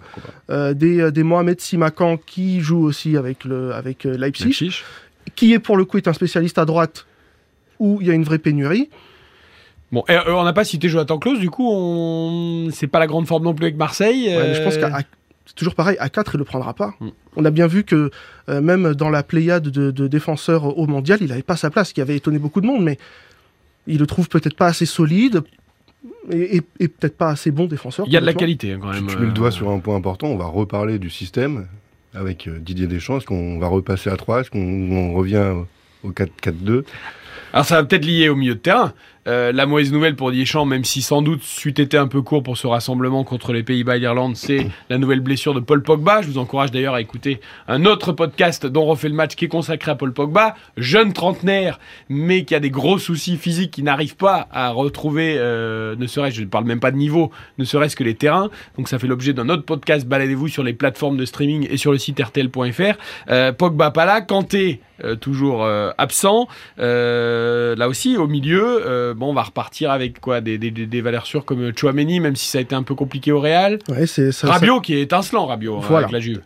Euh, 0.49 0.73
des, 0.73 0.99
euh, 0.99 1.11
des 1.11 1.23
Mohamed 1.23 1.61
Simakan 1.61 2.17
qui 2.17 2.59
joue 2.59 2.83
aussi 2.83 3.15
avec, 3.15 3.45
le, 3.45 3.73
avec 3.73 4.03
Leipzig, 4.03 4.45
Leipzig. 4.45 4.83
qui 5.35 5.53
est 5.53 5.59
pour 5.59 5.77
le 5.77 5.85
coup 5.85 5.97
est 5.97 6.07
un 6.07 6.13
spécialiste 6.13 6.57
à 6.57 6.65
droite 6.65 7.05
où 7.79 7.99
il 8.01 8.07
y 8.07 8.11
a 8.11 8.13
une 8.13 8.23
vraie 8.23 8.37
pénurie. 8.37 8.89
Bon, 9.91 10.03
et, 10.07 10.17
on 10.27 10.43
n'a 10.43 10.53
pas 10.53 10.63
cité 10.63 10.87
Jonathan 10.87 11.17
Klaus, 11.17 11.39
du 11.39 11.49
coup, 11.49 11.67
on... 11.69 12.69
c'est 12.71 12.87
pas 12.87 12.99
la 12.99 13.07
grande 13.07 13.27
forme 13.27 13.43
non 13.43 13.53
plus 13.53 13.65
avec 13.65 13.77
Marseille. 13.77 14.27
Ouais, 14.27 14.47
mais 14.49 14.55
je 14.55 14.61
pense 14.61 14.77
qu'à 14.77 14.95
à- 14.95 15.01
c'est 15.45 15.55
toujours 15.55 15.75
pareil, 15.75 15.97
à 15.99 16.09
4 16.09 16.35
il 16.35 16.37
le 16.37 16.45
prendra 16.45 16.73
pas. 16.73 16.93
Mm. 16.99 17.09
On 17.35 17.45
a 17.45 17.51
bien 17.51 17.67
vu 17.67 17.83
que 17.83 18.11
euh, 18.49 18.61
même 18.61 18.93
dans 18.93 19.09
la 19.09 19.23
pléiade 19.23 19.67
de, 19.67 19.91
de 19.91 20.07
défenseurs 20.07 20.77
au 20.77 20.87
mondial, 20.87 21.19
il 21.21 21.27
n'avait 21.27 21.41
pas 21.43 21.57
sa 21.57 21.69
place, 21.69 21.89
ce 21.89 21.93
qui 21.93 22.01
avait 22.01 22.15
étonné 22.15 22.39
beaucoup 22.39 22.61
de 22.61 22.67
monde, 22.67 22.83
mais 22.83 22.97
il 23.87 23.99
le 23.99 24.07
trouve 24.07 24.29
peut-être 24.29 24.55
pas 24.55 24.67
assez 24.67 24.85
solide 24.85 25.41
et, 26.31 26.57
et- 26.57 26.61
et 26.79 26.87
peut-être 26.87 27.17
pas 27.17 27.29
assez 27.29 27.51
bon 27.51 27.65
défenseur. 27.65 28.05
Il 28.07 28.13
y 28.13 28.17
a 28.17 28.21
de 28.21 28.25
la 28.25 28.33
qualité 28.33 28.73
hein, 28.73 28.79
quand 28.81 28.89
même. 28.91 29.07
tu 29.07 29.15
mets 29.15 29.21
le 29.21 29.27
euh, 29.29 29.31
doigt 29.31 29.51
sur 29.51 29.69
un 29.69 29.79
point 29.79 29.95
important, 29.95 30.27
on 30.27 30.37
va 30.37 30.45
reparler 30.45 30.99
du 30.99 31.09
système 31.09 31.67
avec 32.13 32.47
euh, 32.47 32.57
Didier 32.59 32.87
Deschamps. 32.87 33.17
Est-ce 33.17 33.25
qu'on 33.25 33.59
va 33.59 33.67
repasser 33.67 34.09
à 34.09 34.17
3 34.17 34.41
Est-ce 34.41 34.51
qu'on 34.51 34.59
on 34.91 35.13
revient 35.13 35.53
au 35.55 35.67
au 36.03 36.09
4-4-2 36.11 36.83
Alors 37.53 37.63
ça 37.65 37.75
va 37.75 37.83
peut-être 37.83 38.05
lier 38.05 38.27
au 38.29 38.35
milieu 38.35 38.55
de 38.55 38.59
terrain. 38.59 38.91
Euh, 39.27 39.51
la 39.51 39.67
mauvaise 39.67 39.91
nouvelle 39.91 40.15
pour 40.15 40.31
Deschamps, 40.31 40.65
même 40.65 40.83
si 40.83 41.03
sans 41.03 41.21
doute 41.21 41.41
c'eût 41.43 41.69
été 41.69 41.95
un 41.95 42.07
peu 42.07 42.23
court 42.23 42.41
pour 42.41 42.57
ce 42.57 42.65
rassemblement 42.65 43.23
contre 43.23 43.53
les 43.53 43.61
Pays-Bas 43.61 43.97
et 43.97 43.99
l'Irlande, 43.99 44.35
c'est 44.35 44.65
la 44.89 44.97
nouvelle 44.97 45.19
blessure 45.19 45.53
de 45.53 45.59
Paul 45.59 45.83
Pogba. 45.83 46.23
Je 46.23 46.27
vous 46.27 46.39
encourage 46.39 46.71
d'ailleurs 46.71 46.95
à 46.95 47.01
écouter 47.01 47.39
un 47.67 47.85
autre 47.85 48.13
podcast 48.13 48.65
dont 48.65 48.81
on 48.81 48.87
refait 48.87 49.09
le 49.09 49.13
match 49.13 49.35
qui 49.35 49.45
est 49.45 49.49
consacré 49.49 49.91
à 49.91 49.95
Paul 49.95 50.11
Pogba, 50.11 50.55
jeune 50.75 51.13
trentenaire, 51.13 51.79
mais 52.09 52.45
qui 52.45 52.55
a 52.55 52.59
des 52.59 52.71
gros 52.71 52.97
soucis 52.97 53.37
physiques, 53.37 53.69
qui 53.69 53.83
n'arrive 53.83 54.15
pas 54.15 54.47
à 54.51 54.71
retrouver, 54.71 55.35
euh, 55.37 55.95
ne 55.95 56.07
serait-ce, 56.07 56.37
je 56.37 56.41
ne 56.41 56.47
parle 56.47 56.65
même 56.65 56.79
pas 56.79 56.91
de 56.91 56.97
niveau, 56.97 57.29
ne 57.59 57.63
serait-ce 57.63 57.95
que 57.95 58.03
les 58.03 58.15
terrains. 58.15 58.49
Donc 58.75 58.89
ça 58.89 58.97
fait 58.97 59.07
l'objet 59.07 59.33
d'un 59.33 59.49
autre 59.49 59.63
podcast. 59.63 60.07
Baladez-vous 60.07 60.47
sur 60.47 60.63
les 60.63 60.73
plateformes 60.73 61.17
de 61.17 61.25
streaming 61.25 61.67
et 61.69 61.77
sur 61.77 61.91
le 61.91 61.99
site 61.99 62.19
rtl.fr. 62.19 62.97
Euh, 63.29 63.51
Pogba 63.51 63.91
pas 63.91 64.05
là, 64.05 64.21
Kanté 64.21 64.81
toujours 65.19 65.67
absent. 65.97 66.47
Là 66.77 67.87
aussi, 67.87 68.17
au 68.17 68.27
milieu, 68.27 69.10
euh, 69.11 69.13
bon, 69.13 69.29
on 69.29 69.33
va 69.33 69.43
repartir 69.43 69.91
avec 69.91 70.19
quoi 70.19 70.41
des, 70.41 70.57
des, 70.57 70.71
des- 70.71 71.01
valeurs 71.01 71.25
sûres 71.25 71.45
comme 71.45 71.71
Chouameni, 71.77 72.19
même 72.19 72.35
si 72.35 72.47
ça 72.47 72.57
a 72.57 72.61
été 72.61 72.75
un 72.75 72.83
peu 72.83 72.95
compliqué 72.95 73.31
au 73.31 73.39
Real. 73.39 73.79
Ouais, 73.89 74.07
c'est 74.07 74.31
ça- 74.31 74.47
Rabiot 74.51 74.81
qui 74.81 74.95
est 74.95 75.01
étincelant, 75.01 75.45
Rabiot, 75.45 75.77
hein, 75.77 75.81
Voilà. 75.87 76.05
avec 76.07 76.11
la 76.13 76.19
Juve. 76.19 76.41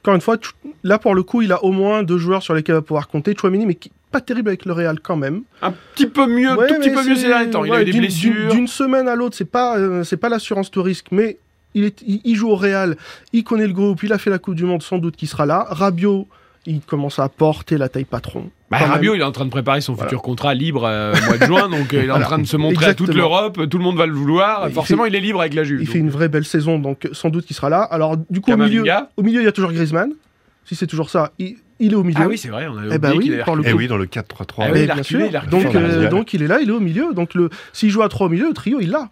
encore 0.00 0.14
une 0.14 0.20
fois, 0.20 0.36
là 0.84 0.98
pour 0.98 1.14
le 1.14 1.22
coup, 1.22 1.42
il 1.42 1.52
a 1.52 1.62
au 1.64 1.72
moins 1.72 2.02
deux 2.02 2.18
joueurs 2.18 2.42
sur 2.42 2.54
lesquels 2.54 2.74
il 2.74 2.78
va 2.78 2.82
pouvoir 2.82 3.08
compter. 3.08 3.34
Chouameni, 3.38 3.66
mais 3.66 3.74
qui 3.74 3.90
pas 4.10 4.20
terrible 4.22 4.48
avec 4.48 4.64
le 4.64 4.72
Real 4.72 5.00
quand 5.00 5.16
même. 5.16 5.42
Un 5.60 5.72
petit 5.94 6.06
peu 6.06 6.26
mieux, 6.26 6.54
Ouais, 6.56 6.66
tout 6.66 6.76
petit 6.76 6.90
peu 6.90 7.06
mieux 7.06 7.14
ces 7.14 7.26
derniers 7.28 7.50
temps. 7.50 7.62
Il 7.64 7.70
a 7.72 7.74
ouais, 7.74 7.82
eu 7.82 7.92
des 7.92 7.98
blessures. 7.98 8.50
d'une- 8.50 8.66
semaine 8.66 9.06
à 9.06 9.14
l'autre, 9.14 9.36
c'est 9.36 9.44
pas, 9.50 9.76
euh, 9.76 10.02
c'est 10.02 10.16
pas 10.16 10.30
l'assurance 10.30 10.70
tout 10.70 10.82
risque, 10.82 11.08
mais 11.10 11.36
il, 11.74 11.84
est, 11.84 12.00
il, 12.06 12.22
il 12.24 12.34
joue 12.34 12.48
au 12.48 12.56
Real, 12.56 12.96
il 13.34 13.44
connaît 13.44 13.66
le 13.66 13.74
groupe, 13.74 14.02
il 14.02 14.12
a 14.14 14.18
fait 14.18 14.30
la 14.30 14.38
Coupe 14.38 14.54
du 14.54 14.64
Monde, 14.64 14.82
sans 14.82 14.96
doute 14.96 15.14
qu'il 15.16 15.28
sera 15.28 15.44
là. 15.44 15.66
Rabiot, 15.68 16.26
il 16.66 16.80
commence 16.80 17.18
à 17.18 17.28
porter 17.28 17.78
la 17.78 17.88
taille 17.88 18.04
patron. 18.04 18.50
Bah. 18.70 18.78
Rabiot, 18.78 19.14
il 19.14 19.20
est 19.20 19.24
en 19.24 19.32
train 19.32 19.46
de 19.46 19.50
préparer 19.50 19.80
son 19.80 19.94
Voilà. 19.94 20.08
futur 20.10 20.20
contrat 20.22 20.52
libre 20.54 20.84
euh, 20.84 21.14
au 21.14 21.24
mois 21.26 21.38
de 21.38 21.44
juin, 21.46 21.68
donc 21.70 21.94
euh, 21.94 22.02
il 22.02 22.08
est 22.08 22.12
en 22.12 22.20
train 22.20 22.38
de 22.38 22.44
se 22.46 22.56
montrer 22.58 22.86
à 22.86 22.94
toute 22.94 23.14
l'Europe, 23.14 23.58
tout 23.70 23.78
le 23.78 23.84
monde 23.84 23.96
va 23.96 24.04
le 24.06 24.12
vouloir. 24.12 24.68
Il 24.68 24.74
Forcément, 24.74 25.04
fait- 25.04 25.08
il 25.10 25.14
est 25.16 25.20
libre 25.20 25.40
avec 25.40 25.54
la 25.54 25.64
Juve. 25.64 25.80
Il 25.80 25.86
donc. 25.86 25.92
fait 25.94 25.98
une 25.98 26.10
vraie 26.10 26.28
belle 26.28 26.44
saison, 26.44 26.78
donc 26.78 27.08
sans 27.12 27.30
doute 27.30 27.46
qu'il 27.46 27.56
sera 27.56 27.70
là. 27.70 27.80
Alors, 27.82 28.16
du 28.28 28.40
coup, 28.42 28.52
au 28.52 28.56
milieu, 28.58 28.84
au 29.16 29.22
milieu, 29.22 29.40
il 29.40 29.44
y 29.44 29.48
a 29.48 29.52
toujours 29.52 29.72
Griezmann. 29.72 30.12
Si 30.66 30.74
c'est 30.74 30.86
toujours 30.86 31.08
ça, 31.08 31.32
il, 31.38 31.56
il 31.80 31.92
est 31.92 31.96
au 31.96 32.02
milieu. 32.04 32.20
Ah 32.22 32.28
oui, 32.28 32.36
c'est 32.36 32.48
vrai, 32.50 32.66
on 32.68 32.76
a 32.76 32.82
Eh 32.92 32.96
oublié 32.96 33.36
oui, 33.38 33.42
par 33.46 33.54
le 33.56 33.66
Et 33.66 33.70
coup. 33.70 33.78
oui, 33.78 33.88
dans 33.88 33.96
le 33.96 34.04
4-3-3. 34.04 34.24
Ah 34.58 34.64
oui, 34.70 34.80
il 34.80 34.84
il 34.84 34.92
reculé. 34.92 35.30
donc, 35.50 35.74
euh, 35.74 36.08
donc 36.10 36.34
il 36.34 36.42
est 36.42 36.46
là, 36.46 36.60
il 36.60 36.68
est 36.68 36.72
au 36.72 36.80
milieu. 36.80 37.14
Donc 37.14 37.32
le, 37.32 37.48
s'il 37.72 37.88
joue 37.88 38.02
à 38.02 38.08
3 38.10 38.26
au 38.26 38.30
milieu, 38.30 38.48
le 38.48 38.52
trio, 38.54 38.78
il 38.80 38.90
l'a. 38.90 39.08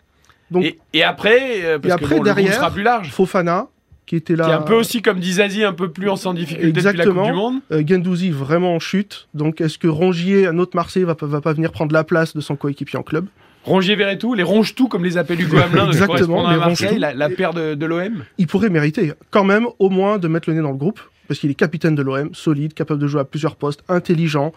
Donc 0.51 0.65
Et, 0.65 0.79
et 0.93 1.03
après, 1.03 1.65
euh, 1.65 1.79
parce 1.79 1.95
Et 1.95 1.99
que 1.99 2.05
après, 2.05 2.17
bon, 2.17 2.23
le 2.25 2.31
groupe 2.31 2.35
derrière, 2.37 2.55
sera 2.55 2.71
plus 2.71 2.83
large. 2.83 3.11
Fofana, 3.11 3.69
qui 4.07 4.17
était 4.17 4.37
là. 4.37 4.45
Qui 4.45 4.51
est 4.51 4.55
un 4.55 4.63
peu 4.63 4.75
aussi 4.75 5.03
comme 5.03 5.19
dit 5.21 5.35
Zazie, 5.35 5.65
un 5.65 5.73
peu 5.73 5.91
plus 5.91 6.09
en 6.09 6.17
sans 6.17 6.33
difficulté 6.33 6.73
depuis 6.73 6.83
la 6.85 6.91
Coupe 6.93 7.01
Exactement. 7.01 7.27
du 7.27 7.33
Monde. 7.35 7.55
Euh, 7.73 7.83
Guendouzi 7.83 8.31
vraiment 8.31 8.75
en 8.75 8.79
chute. 8.79 9.29
Donc 9.35 9.61
est-ce 9.61 9.79
que 9.79 9.89
Rongier, 9.89 10.47
un 10.47 10.59
autre 10.59 10.73
Marseille, 10.77 11.03
va, 11.05 11.15
pas- 11.15 11.27
va 11.27 11.41
pas 11.41 11.53
venir 11.53 11.73
prendre 11.73 11.93
la 11.93 12.05
place 12.05 12.35
de 12.35 12.41
son 12.41 12.57
coéquipier 12.57 12.99
en 12.99 13.03
club? 13.03 13.27
Rongier 13.65 13.97
Verretou, 13.97 14.35
les 14.35 14.45
ronge-tout, 14.45 14.87
comme 14.87 15.03
les 15.03 15.19
appelle 15.19 15.41
Hugo 15.41 15.57
Hamelin, 15.59 15.87
de 15.87 15.91
Exactement, 15.91 16.49
les 16.49 16.57
Marseille, 16.57 16.99
la, 17.01 17.13
la 17.15 17.29
paire 17.29 17.53
de, 17.53 17.75
de 17.75 17.85
l'OM. 17.87 18.25
Il 18.39 18.47
pourrait 18.47 18.71
mériter 18.71 19.13
quand 19.33 19.43
même 19.43 19.67
au 19.81 19.91
moins 19.91 20.19
de 20.19 20.29
mettre 20.29 20.49
le 20.49 20.55
nez 20.55 20.63
dans 20.63 20.71
le 20.71 20.77
groupe. 20.77 21.01
Parce 21.27 21.41
qu'il 21.41 21.51
est 21.51 21.55
capitaine 21.55 21.97
de 21.97 22.03
l'OM, 22.03 22.31
solide, 22.33 22.73
capable 22.75 23.01
de 23.01 23.09
jouer 23.09 23.21
à 23.23 23.25
plusieurs 23.25 23.57
postes, 23.57 23.83
intelligent, 23.89 24.53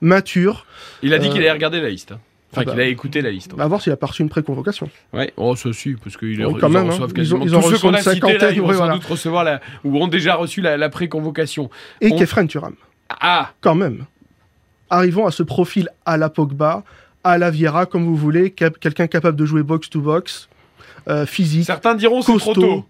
mature. 0.00 0.64
Il 1.02 1.12
a 1.12 1.18
dit 1.18 1.28
Euh, 1.28 1.30
qu'il 1.32 1.40
allait 1.40 1.50
regarder 1.52 1.80
la 1.82 1.90
liste. 1.90 2.12
hein. 2.12 2.20
Enfin, 2.56 2.62
ah 2.62 2.64
bah. 2.66 2.72
qu'il 2.72 2.80
a 2.80 2.86
écouté 2.86 3.20
la 3.22 3.30
liste. 3.30 3.52
À 3.58 3.66
voir 3.66 3.80
s'il 3.82 3.92
a 3.92 3.96
pas 3.96 4.06
reçu 4.06 4.22
une 4.22 4.28
pré-convocation. 4.28 4.88
Ouais, 5.12 5.32
oh, 5.36 5.54
si, 5.56 5.94
parce 6.02 6.16
qu'ils 6.16 6.44
Oui, 6.46 6.52
ils 6.54 6.60
quand 6.60 6.68
même, 6.68 6.86
hein. 6.86 6.90
reçoivent 6.90 7.10
Ils 7.10 7.14
quasiment. 7.14 7.40
ont- 7.40 7.46
ils 7.46 7.54
en 7.54 7.60
Tous 7.60 7.68
ceux 7.68 7.74
reçoivent 7.74 7.90
qu'on 7.92 7.94
a 7.94 7.98
une 7.98 8.04
cités 8.04 8.20
là, 8.20 8.26
cinquantaine, 8.28 8.54
ils 8.54 8.60
vont 8.62 8.68
oui, 8.68 8.76
sans 8.76 8.92
doute 8.92 9.04
recevoir 9.04 9.44
la, 9.44 9.60
ou 9.84 9.98
ont 10.02 10.08
déjà 10.08 10.34
reçu 10.36 10.60
la, 10.60 10.76
la 10.76 10.88
pré-convocation. 10.88 11.70
Et 12.00 12.12
On- 12.12 12.16
Kefren 12.16 12.46
Turam. 12.46 12.74
Ah, 13.08 13.50
quand 13.60 13.74
même. 13.74 14.04
Arrivons 14.90 15.26
à 15.26 15.30
ce 15.30 15.42
profil 15.42 15.88
à 16.06 16.16
la 16.16 16.28
Pogba, 16.28 16.84
à 17.24 17.38
la 17.38 17.50
Vieira, 17.50 17.86
comme 17.86 18.04
vous 18.04 18.16
voulez, 18.16 18.50
cap- 18.50 18.78
quelqu'un 18.78 19.06
capable 19.06 19.36
de 19.36 19.44
jouer 19.44 19.62
box-to-box, 19.62 20.48
euh, 21.08 21.26
physique, 21.26 21.64
certains 21.66 21.94
diront 21.94 22.22
c'est 22.22 22.36
trop 22.38 22.54
tôt. 22.54 22.84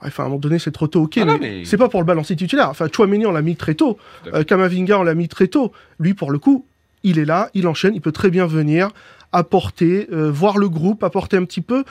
Enfin, 0.00 0.22
à 0.22 0.26
un 0.26 0.28
moment 0.28 0.38
donné, 0.38 0.60
c'est 0.60 0.70
trop 0.70 0.86
tôt, 0.86 1.02
ok, 1.02 1.18
Ah 1.20 1.24
mais, 1.24 1.38
mais- 1.40 1.64
c'est 1.64 1.76
pas 1.76 1.88
pour 1.88 1.98
le 2.00 2.06
balancer 2.06 2.36
titulaire. 2.36 2.68
Enfin, 2.70 2.86
Chouameni, 2.94 3.26
on 3.26 3.32
l'a 3.32 3.42
mis 3.42 3.56
très 3.56 3.74
tôt. 3.74 3.98
Euh, 4.32 4.44
Kamavinga, 4.44 4.96
on 5.00 5.02
l'a 5.02 5.14
mis 5.14 5.26
très 5.26 5.48
tôt. 5.48 5.72
Lui, 5.98 6.14
pour 6.14 6.30
le 6.30 6.38
coup, 6.38 6.64
il 7.08 7.18
est 7.18 7.24
là, 7.24 7.50
il 7.54 7.66
enchaîne, 7.66 7.94
il 7.94 8.00
peut 8.00 8.12
très 8.12 8.30
bien 8.30 8.46
venir 8.46 8.90
apporter, 9.32 10.08
euh, 10.12 10.30
voir 10.30 10.58
le 10.58 10.68
groupe, 10.68 11.02
apporter 11.04 11.36
un 11.36 11.44
petit 11.44 11.60
peu 11.60 11.84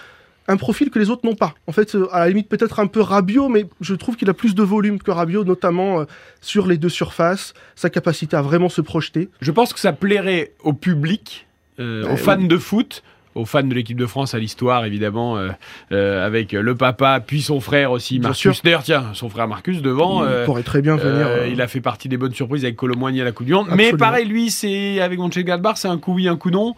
un 0.47 0.57
profil 0.57 0.89
que 0.89 0.97
les 0.99 1.09
autres 1.09 1.25
n'ont 1.25 1.35
pas. 1.35 1.53
En 1.67 1.71
fait, 1.71 1.93
euh, 1.95 2.07
à 2.13 2.19
la 2.21 2.29
limite, 2.29 2.47
peut-être 2.47 2.79
un 2.79 2.87
peu 2.87 3.01
Rabiot, 3.01 3.49
mais 3.49 3.65
je 3.81 3.95
trouve 3.95 4.15
qu'il 4.15 4.29
a 4.29 4.33
plus 4.33 4.55
de 4.55 4.63
volume 4.63 4.99
que 4.99 5.11
Rabiot, 5.11 5.43
notamment 5.43 5.99
euh, 6.01 6.05
sur 6.41 6.67
les 6.67 6.77
deux 6.77 6.89
surfaces, 6.89 7.53
sa 7.75 7.89
capacité 7.89 8.35
à 8.37 8.41
vraiment 8.41 8.69
se 8.69 8.81
projeter. 8.81 9.29
Je 9.41 9.51
pense 9.51 9.73
que 9.73 9.79
ça 9.79 9.91
plairait 9.93 10.53
au 10.63 10.73
public, 10.73 11.47
euh, 11.79 12.05
Ouais, 12.05 12.13
aux 12.13 12.17
fans 12.17 12.37
oui. 12.39 12.47
de 12.47 12.57
foot, 12.57 13.03
aux 13.37 13.45
fans 13.45 13.63
de 13.63 13.73
l'équipe 13.73 13.97
de 13.97 14.05
France, 14.05 14.33
à 14.33 14.39
l'histoire 14.39 14.85
évidemment, 14.85 15.37
euh, 15.37 15.49
euh, 15.91 16.25
avec 16.25 16.51
le 16.51 16.75
papa, 16.75 17.21
puis 17.25 17.41
son 17.41 17.59
frère 17.59 17.91
aussi, 17.91 18.19
Marcus. 18.19 18.61
D'ailleurs, 18.63 18.83
tiens, 18.83 19.05
son 19.13 19.29
frère 19.29 19.47
Marcus 19.47 19.81
devant. 19.81 20.23
il 20.23 20.29
euh, 20.29 20.45
pourrait 20.45 20.63
très 20.63 20.81
bien 20.81 20.95
venir. 20.95 21.45
il 21.47 21.61
a 21.61 21.67
fait 21.67 21.81
partie 21.81 22.09
des 22.09 22.17
bonnes 22.17 22.33
surprises 22.33 22.65
avec 22.65 22.75
Colomboigny 22.75 23.21
à 23.21 23.23
la 23.23 23.31
Coupe 23.31 23.45
du 23.45 23.53
Monde. 23.53 23.67
Mais 23.75 23.93
pareil, 23.93 24.25
lui, 24.25 24.49
c'est 24.49 24.99
avec 24.99 25.19
Mönchengladbach, 25.19 25.77
c'est 25.77 25.87
un 25.87 25.97
coup 25.97 26.13
oui, 26.13 26.27
un 26.27 26.35
coup 26.35 26.49
non. 26.49 26.75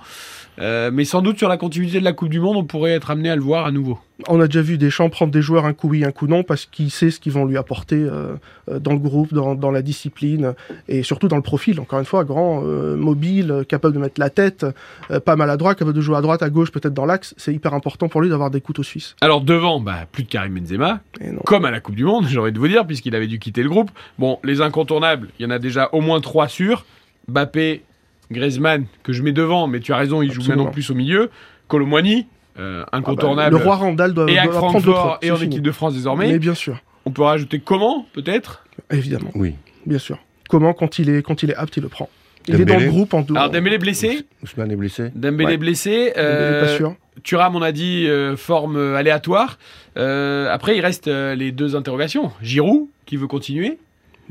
Euh, 0.60 0.92
mais 0.94 1.06
sans 1.06 1.22
doute 1.22 1.38
sur 1.38 1.50
la 1.50 1.58
continuité 1.58 2.00
de 2.00 2.04
la 2.04 2.14
Coupe 2.14 2.30
du 2.30 2.40
Monde, 2.40 2.58
on 2.58 2.64
pourrait 2.64 2.92
être 2.92 3.12
amené 3.12 3.30
à 3.30 3.36
le 3.36 3.42
voir 3.42 3.66
à 3.66 3.72
nouveau. 3.72 4.00
On 4.28 4.42
a 4.42 4.48
déjà 4.48 4.62
vu 4.62 4.78
Deschamps 4.78 5.10
prendre 5.10 5.32
des 5.32 5.42
joueurs 5.42 5.66
un 5.66 5.74
coup 5.74 5.88
oui, 5.88 6.04
un 6.04 6.12
coup 6.12 6.28
non, 6.28 6.44
parce 6.44 6.66
qu'il 6.66 6.92
sait 6.92 7.10
ce 7.10 7.20
qu'ils 7.22 7.32
vont 7.32 7.46
lui 7.46 7.58
apporter 7.58 7.96
euh, 7.96 8.34
euh, 8.70 8.80
dans 8.80 8.92
le 8.92 9.00
groupe, 9.00 9.34
dans, 9.34 9.56
dans 9.56 9.72
la 9.72 9.82
discipline, 9.82 10.56
et 10.90 11.04
surtout 11.04 11.30
dans 11.30 11.38
le 11.38 11.42
profil. 11.42 11.80
Encore 11.80 12.00
une 12.00 12.06
fois, 12.06 12.26
grand, 12.26 12.62
euh, 12.66 12.98
mobile, 12.98 13.64
capable 13.70 13.94
de 13.94 14.00
mettre 14.00 14.20
la 14.20 14.30
tête, 14.30 14.66
pas 15.26 15.36
maladroit, 15.36 15.76
capable 15.76 15.96
de 15.96 16.02
jouer 16.02 16.18
à 16.18 16.22
droite, 16.22 16.44
à 16.44 16.50
gauche, 16.50 16.72
peut-être 16.72 16.94
dans 16.94 17.06
l'axe. 17.06 17.34
C'est 17.38 17.54
hyper 17.54 17.74
important 17.74 18.10
pour 18.10 18.22
lui 18.22 18.30
d'avoir 18.30 18.52
des 18.52 18.60
couteaux 18.60 18.84
suisses. 18.84 19.16
Alors 19.22 19.42
devant, 19.42 19.80
bah, 19.80 20.06
plus 20.12 20.24
de 20.24 20.30
Karim 20.30 20.60
Benzema, 20.60 21.00
comme 21.46 21.64
à 21.64 21.72
la 21.72 21.80
Coupe 21.80 21.96
du 21.96 22.04
Monde, 22.04 22.26
j'ai 22.30 22.40
envie 22.40 22.52
de 22.52 22.60
vous 22.60 22.68
dire, 22.68 22.86
puisqu'il 22.86 23.16
avait 23.16 23.28
dû 23.28 23.40
quitter 23.40 23.64
le 23.64 23.70
groupe. 23.70 23.92
Bon, 24.18 24.40
les 24.44 24.62
incontournables, 24.62 25.30
il 25.40 25.44
y 25.44 25.46
en 25.46 25.52
a 25.52 25.60
déjà 25.60 25.90
au 25.94 26.02
moins 26.02 26.20
trois 26.20 26.50
sûrs. 26.50 26.86
Bappé, 27.30 27.84
Griezmann, 28.32 28.86
que 29.04 29.14
je 29.14 29.24
mets 29.24 29.32
devant, 29.32 29.68
mais 29.68 29.80
tu 29.80 29.94
as 29.94 29.98
raison, 29.98 30.22
il 30.22 30.32
joue 30.32 30.42
maintenant 30.48 30.68
plus 30.68 30.90
au 30.90 30.96
milieu. 30.96 31.30
Colomboigny, 31.68 32.28
euh, 32.60 32.84
Ah 32.86 32.90
bah, 32.92 32.98
incontournable. 33.00 33.58
le 33.58 33.64
roi 33.64 33.76
Randall 33.76 34.14
doit, 34.14 34.30
et 34.32 34.36
doit 34.44 34.54
Francfort 34.54 35.18
et 35.22 35.32
en 35.32 35.36
fini. 35.36 35.48
équipe 35.54 35.64
de 35.64 35.72
France 35.72 35.94
désormais. 35.94 36.28
Mais 36.32 36.40
bien 36.40 36.54
sûr, 36.56 36.82
On 37.06 37.12
peut 37.12 37.22
rajouter 37.24 37.60
comment, 37.60 38.06
peut-être? 38.14 38.66
Évidemment, 38.92 39.32
Oui. 39.36 39.56
bien 39.86 40.00
sûr. 40.00 40.20
Comment, 40.50 40.74
quand 40.74 41.00
il 41.00 41.10
est, 41.10 41.22
quand 41.22 41.44
il 41.44 41.52
est 41.52 41.56
apte, 41.56 41.78
il 41.78 41.84
le 41.84 41.90
prend. 41.90 42.10
Il 42.48 42.60
est 42.60 42.66
dans 42.66 42.80
le 42.80 42.88
groupe 42.88 43.14
en 43.14 43.22
deux. 43.22 43.36
Alors 43.36 43.50
Dembélé 43.52 43.78
blessé, 43.78 44.26
Ousmane 44.44 44.72
est 44.72 44.76
blessé. 44.76 45.12
Dembélé 45.14 45.52
Ouais. 45.52 45.58
blessé, 45.58 46.12
pas 46.16 46.22
euh, 46.22 46.78
sûr. 46.78 46.96
Thuram, 47.24 47.56
on 47.56 47.62
a 47.62 47.72
dit, 47.72 48.08
euh, 48.08 48.36
forme 48.38 48.78
euh, 48.78 48.96
aléatoire. 48.96 49.60
Euh, 49.98 50.52
après, 50.52 50.76
il 50.78 50.82
reste 50.82 51.08
euh, 51.08 51.36
les 51.36 51.52
deux 51.52 51.76
interrogations. 51.76 52.32
Giroud, 52.42 52.88
qui 53.06 53.18
veut 53.18 53.28
continuer. 53.28 53.78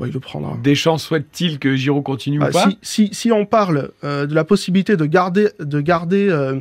Il 0.07 0.13
le 0.13 0.19
prendra. 0.19 0.57
Deschamps 0.63 0.97
souhaite-t-il 0.97 1.59
que 1.59 1.75
Giroud 1.75 2.03
continue 2.03 2.39
Ah, 2.41 2.49
ou 2.49 2.51
pas 2.51 2.69
si, 2.69 2.77
si, 2.81 3.09
si 3.13 3.31
on 3.31 3.45
parle 3.45 3.91
euh, 4.03 4.25
de 4.25 4.33
la 4.33 4.43
possibilité 4.43 4.95
de 4.97 5.05
garder, 5.05 5.49
de 5.59 5.81
garder 5.81 6.29
euh, 6.29 6.59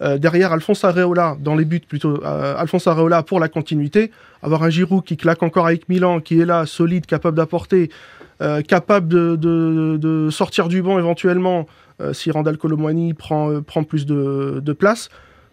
euh, 0.00 0.16
derrière 0.18 0.52
Alphonse 0.52 0.84
Areola, 0.84 1.36
dans 1.40 1.54
les 1.56 1.64
buts 1.64 1.80
plutôt, 1.86 2.22
Alphonse 2.24 2.86
Areola 2.86 3.22
pour 3.22 3.40
la 3.40 3.48
continuité, 3.48 4.10
avoir 4.42 4.62
un 4.62 4.70
Giroud 4.70 5.04
qui 5.04 5.16
claque 5.16 5.42
encore 5.42 5.66
avec 5.66 5.88
Milan, 5.88 6.20
qui 6.20 6.40
est 6.40 6.44
là, 6.46 6.66
solide, 6.66 7.04
capable 7.06 7.36
d'apporter, 7.36 7.90
capable 8.68 9.08
de, 9.08 9.34
de- 9.36 9.96
de 10.00 10.30
sortir 10.30 10.68
du 10.68 10.80
banc 10.82 10.98
éventuellement, 10.98 11.66
si 12.12 12.30
Randall 12.30 12.56
Colomwani 12.56 13.12
prend, 13.14 13.60
prend 13.62 13.82
plus 13.82 14.06
de, 14.06 14.60
de 14.64 14.72
place, 14.72 15.08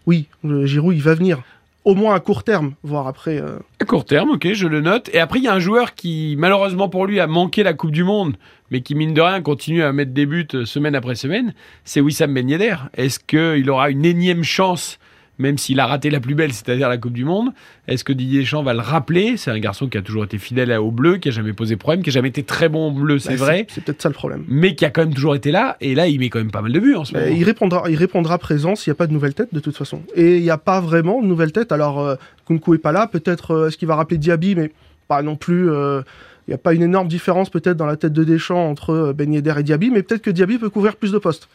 oui, 0.06 0.28
Giroud, 0.44 0.96
il 0.96 1.02
va 1.02 1.16
venir. 1.16 1.42
Au 1.86 1.94
moins 1.94 2.16
à 2.16 2.20
court 2.20 2.44
terme, 2.44 2.74
voire 2.84 3.06
après. 3.08 3.38
euh, 3.40 3.60
À 3.80 3.86
court 3.86 4.06
terme, 4.06 4.32
ok, 4.32 4.54
je 4.54 4.68
le 4.68 4.82
note. 4.82 5.10
Et 5.14 5.20
après, 5.20 5.38
il 5.40 5.44
y 5.46 5.48
a 5.48 5.54
un 5.54 5.60
joueur 5.60 5.94
qui, 5.94 6.36
malheureusement 6.38 6.90
pour 6.90 7.06
lui, 7.06 7.20
a 7.20 7.28
manqué 7.28 7.62
la 7.62 7.74
Coupe 7.74 7.92
du 7.92 8.04
Monde, 8.04 8.36
mais 8.72 8.82
qui, 8.82 8.96
mine 8.96 9.14
de 9.14 9.22
rien, 9.22 9.40
continue 9.42 9.84
à 9.84 9.94
mettre 9.94 10.12
des 10.12 10.26
buts 10.26 10.48
euh, 10.56 10.66
semaine 10.66 10.96
après 10.96 11.14
semaine. 11.14 11.54
C'est 11.84 12.02
Wissam 12.02 12.34
Ben 12.34 12.50
Yedder. 12.50 12.76
Est-ce 12.98 13.20
qu'il 13.20 13.70
aura 13.70 13.92
une 13.92 14.04
énième 14.04 14.44
chance, 14.44 14.98
même 15.38 15.58
s'il 15.58 15.80
a 15.80 15.86
raté 15.86 16.10
la 16.10 16.20
plus 16.20 16.36
belle, 16.36 16.54
c'est-à-dire 16.54 16.88
la 16.90 16.98
Coupe 16.98 17.14
du 17.14 17.26
Monde 17.26 17.50
Est-ce 17.88 18.04
que 18.04 18.14
Didier 18.14 18.40
Deschamps 18.40 18.64
va 18.64 18.74
le 18.74 18.80
rappeler? 18.80 19.38
C'est 19.38 19.52
un 19.52 19.60
garçon 19.60 19.88
qui 19.88 19.98
a 19.98 20.02
toujours 20.02 20.24
été 20.24 20.38
fidèle 20.38 20.72
au 20.74 20.92
bleu, 20.92 21.18
qui 21.18 21.30
a 21.30 21.32
jamais 21.32 21.54
posé 21.54 21.76
problème, 21.76 22.04
qui 22.04 22.10
a 22.10 22.14
jamais 22.14 22.30
été 22.30 22.44
très 22.44 22.70
bon 22.70 22.88
au 22.88 22.92
bleu, 22.92 23.20
c'est 23.20 23.32
bah, 23.38 23.46
vrai, 23.46 23.68
C'est 23.70 23.84
peut-être 23.84 24.02
ça 24.02 24.10
le 24.10 24.14
problème. 24.16 24.44
mais 24.48 24.76
qui 24.76 24.86
a 24.86 24.90
quand 24.90 25.02
même 25.02 25.14
toujours 25.14 25.36
été 25.36 25.52
là. 25.52 25.76
Et 25.82 25.94
là, 25.96 26.08
il 26.08 26.20
met 26.20 26.30
quand 26.30 26.40
même 26.40 26.52
pas 26.52 26.62
mal 26.62 26.72
de 26.72 26.80
buts 26.80 26.96
en 26.96 27.04
ce 27.06 27.16
Euh, 27.16 27.20
moment. 27.26 27.36
il, 27.36 27.44
répondra, 27.44 27.84
il 27.90 27.96
répondra 27.96 28.38
présent 28.38 28.76
s'il 28.76 28.92
n'y 28.92 28.96
a 28.96 28.98
pas 28.98 29.08
de 29.08 29.14
nouvelle 29.14 29.34
tête 29.34 29.54
de 29.54 29.60
toute 29.60 29.76
façon. 29.76 30.02
Et 30.16 30.38
il 30.38 30.44
n'y 30.44 30.50
a 30.50 30.58
pas 30.58 30.80
vraiment 30.82 31.22
de 31.22 31.28
nouvelle 31.28 31.52
tête. 31.52 31.72
Alors, 31.72 32.00
euh, 32.00 32.16
Kunku 32.48 32.74
est 32.76 32.78
pas 32.78 32.92
là. 32.92 33.08
Peut-être 33.08 33.52
euh, 33.52 33.68
est-ce 33.68 33.78
qu'il 33.78 33.88
va 33.88 33.96
rappeler 33.96 34.18
Diaby, 34.18 34.56
mais 34.56 34.72
pas 35.08 35.22
non 35.22 35.36
plus. 35.36 35.70
euh, 35.70 36.02
Il 36.48 36.52
n'y 36.52 36.56
a 36.56 36.60
pas 36.60 36.74
une 36.74 36.84
énorme 36.84 37.08
différence 37.08 37.50
peut-être 37.50 37.76
dans 37.78 37.86
la 37.88 37.96
tête 37.98 38.14
de 38.14 38.24
Deschamps 38.24 38.70
entre 38.70 38.92
euh, 38.92 39.14
Ben 39.14 39.34
Yedder 39.34 39.54
et 39.60 39.64
Diaby, 39.64 39.90
mais 39.92 40.02
peut-être 40.04 40.22
que 40.22 40.30
Diaby 40.32 40.58
peut 40.60 40.70
couvrir 40.70 40.96
plus 40.96 41.12
de 41.12 41.18
postes. 41.18 41.50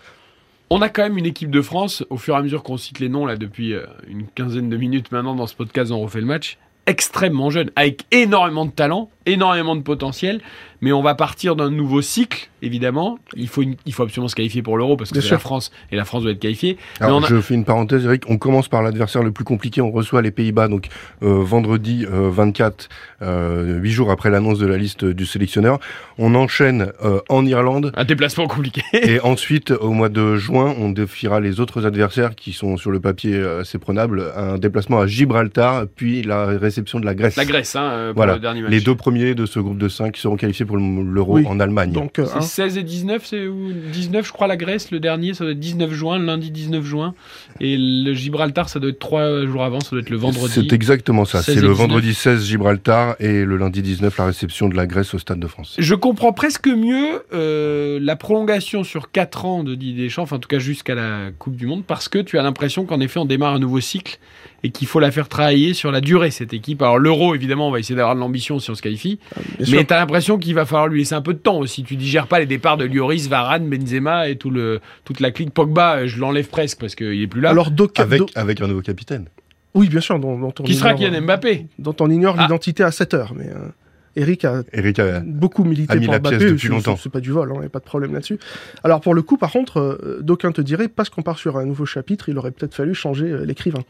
On 0.72 0.82
a 0.82 0.88
quand 0.88 1.02
même 1.02 1.18
une 1.18 1.26
équipe 1.26 1.50
de 1.50 1.62
France, 1.62 2.04
au 2.10 2.16
fur 2.16 2.36
et 2.36 2.38
à 2.38 2.42
mesure 2.42 2.62
qu'on 2.62 2.76
cite 2.76 3.00
les 3.00 3.08
noms 3.08 3.26
là 3.26 3.36
depuis 3.36 3.74
euh, 3.74 3.86
une 4.06 4.28
quinzaine 4.28 4.70
de 4.70 4.76
minutes 4.76 5.10
maintenant 5.10 5.34
dans 5.34 5.48
ce 5.48 5.56
podcast, 5.56 5.90
on 5.90 5.98
refait 5.98 6.20
le 6.20 6.26
match, 6.26 6.58
extrêmement 6.86 7.50
jeune, 7.50 7.72
avec 7.74 8.04
énormément 8.12 8.66
de 8.66 8.70
talent, 8.70 9.10
énormément 9.26 9.74
de 9.74 9.82
potentiel, 9.82 10.40
mais 10.80 10.92
on 10.92 11.02
va 11.02 11.14
partir 11.14 11.56
d'un 11.56 11.70
nouveau 11.70 12.02
cycle, 12.02 12.48
évidemment. 12.62 13.18
Il 13.36 13.48
faut, 13.48 13.62
une- 13.62 13.76
il 13.86 13.92
faut 13.92 14.02
absolument 14.02 14.28
se 14.28 14.34
qualifier 14.34 14.62
pour 14.62 14.76
l'Euro 14.78 14.96
parce 14.96 15.10
que 15.10 15.20
c'est 15.20 15.30
la 15.30 15.38
France 15.38 15.70
et 15.92 15.96
la 15.96 16.04
France 16.04 16.22
doit 16.22 16.32
être 16.32 16.38
qualifiée. 16.40 16.76
Alors, 17.00 17.20
Mais 17.20 17.26
on 17.26 17.28
a- 17.28 17.36
je 17.36 17.40
fais 17.40 17.54
une 17.54 17.64
parenthèse, 17.64 18.04
Eric. 18.04 18.24
On 18.28 18.38
commence 18.38 18.68
par 18.68 18.82
l'adversaire 18.82 19.22
le 19.22 19.32
plus 19.32 19.44
compliqué. 19.44 19.80
On 19.80 19.90
reçoit 19.90 20.22
les 20.22 20.30
Pays-Bas, 20.30 20.68
donc 20.68 20.86
euh, 21.22 21.42
vendredi 21.42 22.06
euh, 22.10 22.30
24, 22.30 22.88
euh, 23.22 23.78
huit 23.78 23.90
jours 23.90 24.10
après 24.10 24.30
l'annonce 24.30 24.58
de 24.58 24.66
la 24.66 24.76
liste 24.76 25.04
du 25.04 25.26
sélectionneur. 25.26 25.78
On 26.18 26.34
enchaîne 26.34 26.92
euh, 27.04 27.20
en 27.28 27.44
Irlande. 27.46 27.92
Un 27.96 28.04
déplacement 28.04 28.46
compliqué. 28.46 28.82
Et 28.92 29.20
ensuite, 29.20 29.70
au 29.70 29.90
mois 29.92 30.08
de 30.08 30.36
juin, 30.36 30.74
on 30.78 30.90
défiera 30.90 31.40
les 31.40 31.60
autres 31.60 31.86
adversaires 31.86 32.34
qui 32.34 32.52
sont 32.52 32.76
sur 32.76 32.90
le 32.90 33.00
papier 33.00 33.34
euh, 33.36 33.60
assez 33.60 33.78
prenables. 33.78 34.24
Un 34.36 34.58
déplacement 34.58 35.00
à 35.00 35.06
Gibraltar, 35.06 35.84
puis 35.94 36.22
la 36.22 36.46
réception 36.46 37.00
de 37.00 37.04
la 37.06 37.14
Grèce. 37.14 37.36
la 37.36 37.44
Grèce, 37.44 37.76
hein, 37.76 37.82
euh, 37.82 38.06
pour 38.12 38.16
Voilà. 38.16 38.34
le 38.34 38.40
dernier 38.40 38.62
match. 38.62 38.70
Les 38.70 38.80
deux 38.80 38.94
premiers 38.94 39.34
de 39.34 39.46
ce 39.46 39.58
groupe 39.60 39.78
de 39.78 39.88
cinq 39.88 40.12
qui 40.14 40.20
seront 40.20 40.36
qualifiés 40.36 40.64
pour 40.66 40.69
pour 40.70 40.76
l'Euro 40.78 41.34
Oui. 41.38 41.46
en 41.48 41.58
Allemagne. 41.58 41.90
Donc, 41.90 42.18
euh, 42.20 42.26
C'est 42.26 42.36
hein. 42.38 42.40
16 42.42 42.78
et 42.78 42.82
19, 42.84 43.26
c'est 43.26 43.48
où? 43.48 43.72
19, 43.92 44.24
je 44.26 44.32
crois, 44.32 44.46
la 44.46 44.56
Grèce, 44.56 44.90
le 44.92 45.00
dernier, 45.00 45.34
ça 45.34 45.42
doit 45.44 45.52
être 45.52 45.58
19 45.58 45.92
juin, 45.92 46.18
le 46.18 46.24
lundi 46.26 46.50
19 46.52 46.84
juin. 46.84 47.14
Et 47.60 47.76
le 47.76 48.14
Gibraltar, 48.14 48.68
ça 48.68 48.78
doit 48.78 48.90
être 48.90 49.00
3 49.00 49.46
jours 49.46 49.64
avant, 49.64 49.80
ça 49.80 49.90
doit 49.90 50.00
être 50.00 50.10
le 50.10 50.16
vendredi. 50.16 50.52
C'est 50.54 50.72
exactement 50.72 51.24
ça. 51.24 51.42
16 51.42 51.54
C'est 51.56 51.60
le 51.60 51.68
19. 51.68 51.76
vendredi 51.76 52.14
16 52.14 52.44
Gibraltar 52.46 53.16
et 53.18 53.44
le 53.44 53.56
lundi 53.56 53.82
19 53.82 54.16
la 54.16 54.26
réception 54.26 54.68
de 54.68 54.76
la 54.76 54.86
Grèce 54.86 55.12
au 55.14 55.18
Stade 55.18 55.40
de 55.40 55.46
France. 55.48 55.74
Je 55.78 55.94
comprends 55.96 56.32
presque 56.32 56.68
mieux 56.68 57.22
euh, 57.32 57.98
la 58.00 58.14
prolongation 58.14 58.84
sur 58.84 59.10
4 59.10 59.44
ans 59.46 59.64
de 59.64 59.74
Didier 59.74 60.04
Deschamps, 60.04 60.22
enfin 60.22 60.36
en 60.36 60.40
tout 60.40 60.48
cas 60.48 60.60
jusqu'à 60.60 60.94
la 60.94 61.30
Coupe 61.36 61.56
du 61.56 61.66
Monde, 61.66 61.82
parce 61.84 62.08
que 62.08 62.18
tu 62.18 62.38
as 62.38 62.42
l'impression 62.42 62.84
qu'en 62.84 63.00
effet 63.00 63.18
on 63.18 63.24
démarre 63.24 63.54
un 63.54 63.58
nouveau 63.58 63.80
cycle 63.80 64.18
et 64.62 64.70
qu'il 64.70 64.86
faut 64.86 65.00
la 65.00 65.10
faire 65.10 65.28
travailler 65.28 65.72
sur 65.74 65.90
la 65.90 66.00
durée, 66.00 66.30
cette 66.30 66.52
équipe. 66.52 66.82
Alors 66.82 66.98
l'euro, 66.98 67.34
évidemment, 67.34 67.68
on 67.68 67.70
va 67.70 67.78
essayer 67.78 67.94
d'avoir 67.96 68.14
de 68.14 68.20
l'ambition 68.20 68.58
si 68.58 68.70
on 68.70 68.74
se 68.74 68.82
qualifie, 68.82 69.18
bien 69.58 69.66
sûr. 69.66 69.76
mais 69.78 69.84
tu 69.84 69.94
as 69.94 69.96
l'impression 69.98 70.38
qu'il 70.38 70.54
va 70.54 70.66
falloir 70.66 70.88
lui 70.88 70.98
laisser 71.00 71.14
un 71.14 71.22
peu 71.22 71.32
de 71.34 71.38
temps 71.38 71.58
aussi. 71.58 71.82
Tu 71.84 71.96
digères 71.96 72.26
pas 72.26 72.38
les 72.40 72.46
départs 72.46 72.76
de 72.76 72.84
Lloris, 72.84 73.28
Varane, 73.28 73.68
Benzema 73.68 74.28
et 74.28 74.36
tout 74.36 74.50
le, 74.50 74.80
toute 75.04 75.20
la 75.20 75.30
clique. 75.30 75.50
Pogba, 75.54 75.96
euh, 76.00 76.06
je 76.06 76.18
l'enlève 76.20 76.48
presque 76.48 76.78
parce 76.78 76.94
qu'il 76.94 77.20
est 77.22 77.26
plus 77.26 77.40
là. 77.40 77.50
Alors, 77.50 77.70
d'aucuns- 77.70 78.02
Avec, 78.34 78.60
un 78.60 78.66
nouveau 78.68 78.82
capitaine. 78.82 79.26
oui, 79.74 79.88
bien 79.88 80.00
sûr, 80.00 80.18
dont, 80.18 80.38
dont 80.38 80.52
on 80.58 80.62
Qui 80.62 80.74
sera 80.74 80.94
Kylian 80.94 81.22
Mbappé? 81.22 81.66
dont 81.78 81.96
on 82.00 82.10
ignore 82.10 82.34
Ah. 82.38 82.42
l'identité 82.42 82.82
à 82.82 82.90
7 82.90 83.14
heures. 83.14 83.32
Mais 83.36 83.48
euh, 83.48 83.68
Eric 84.16 84.44
a 84.44 84.62
Eric 84.72 84.98
a- 84.98 85.20
beaucoup 85.20 85.62
milité 85.64 85.92
a 85.92 85.96
mis 85.96 86.04
pour 86.06 86.12
la 86.12 86.18
Mbappé. 86.18 86.36
pièce 86.38 86.50
depuis 86.52 86.68
longtemps. 86.68 86.96
C'est 86.96 87.08
pas 87.12 87.20
du 87.20 87.30
vol, 87.30 87.50
il 87.54 87.60
n'y 87.60 87.66
a 87.66 87.68
pas 87.70 87.78
de 87.78 87.84
problème 87.84 88.12
là-dessus. 88.12 88.38
Alors 88.84 89.00
pour 89.00 89.14
le 89.14 89.22
coup, 89.22 89.36
par 89.36 89.52
contre, 89.52 89.78
euh, 89.78 90.18
d'aucuns 90.20 90.50
te 90.52 90.60
diraient, 90.60 90.88
parce 90.88 91.08
qu'on 91.10 91.22
part 91.22 91.38
sur 91.38 91.56
un 91.56 91.64
nouveau 91.64 91.86
chapitre, 91.86 92.28
il 92.28 92.36
aurait 92.36 92.50
peut-être 92.50 92.74
fallu 92.74 92.92
changer 92.92 93.26
euh, 93.30 93.44
l'écrivain. 93.46 93.80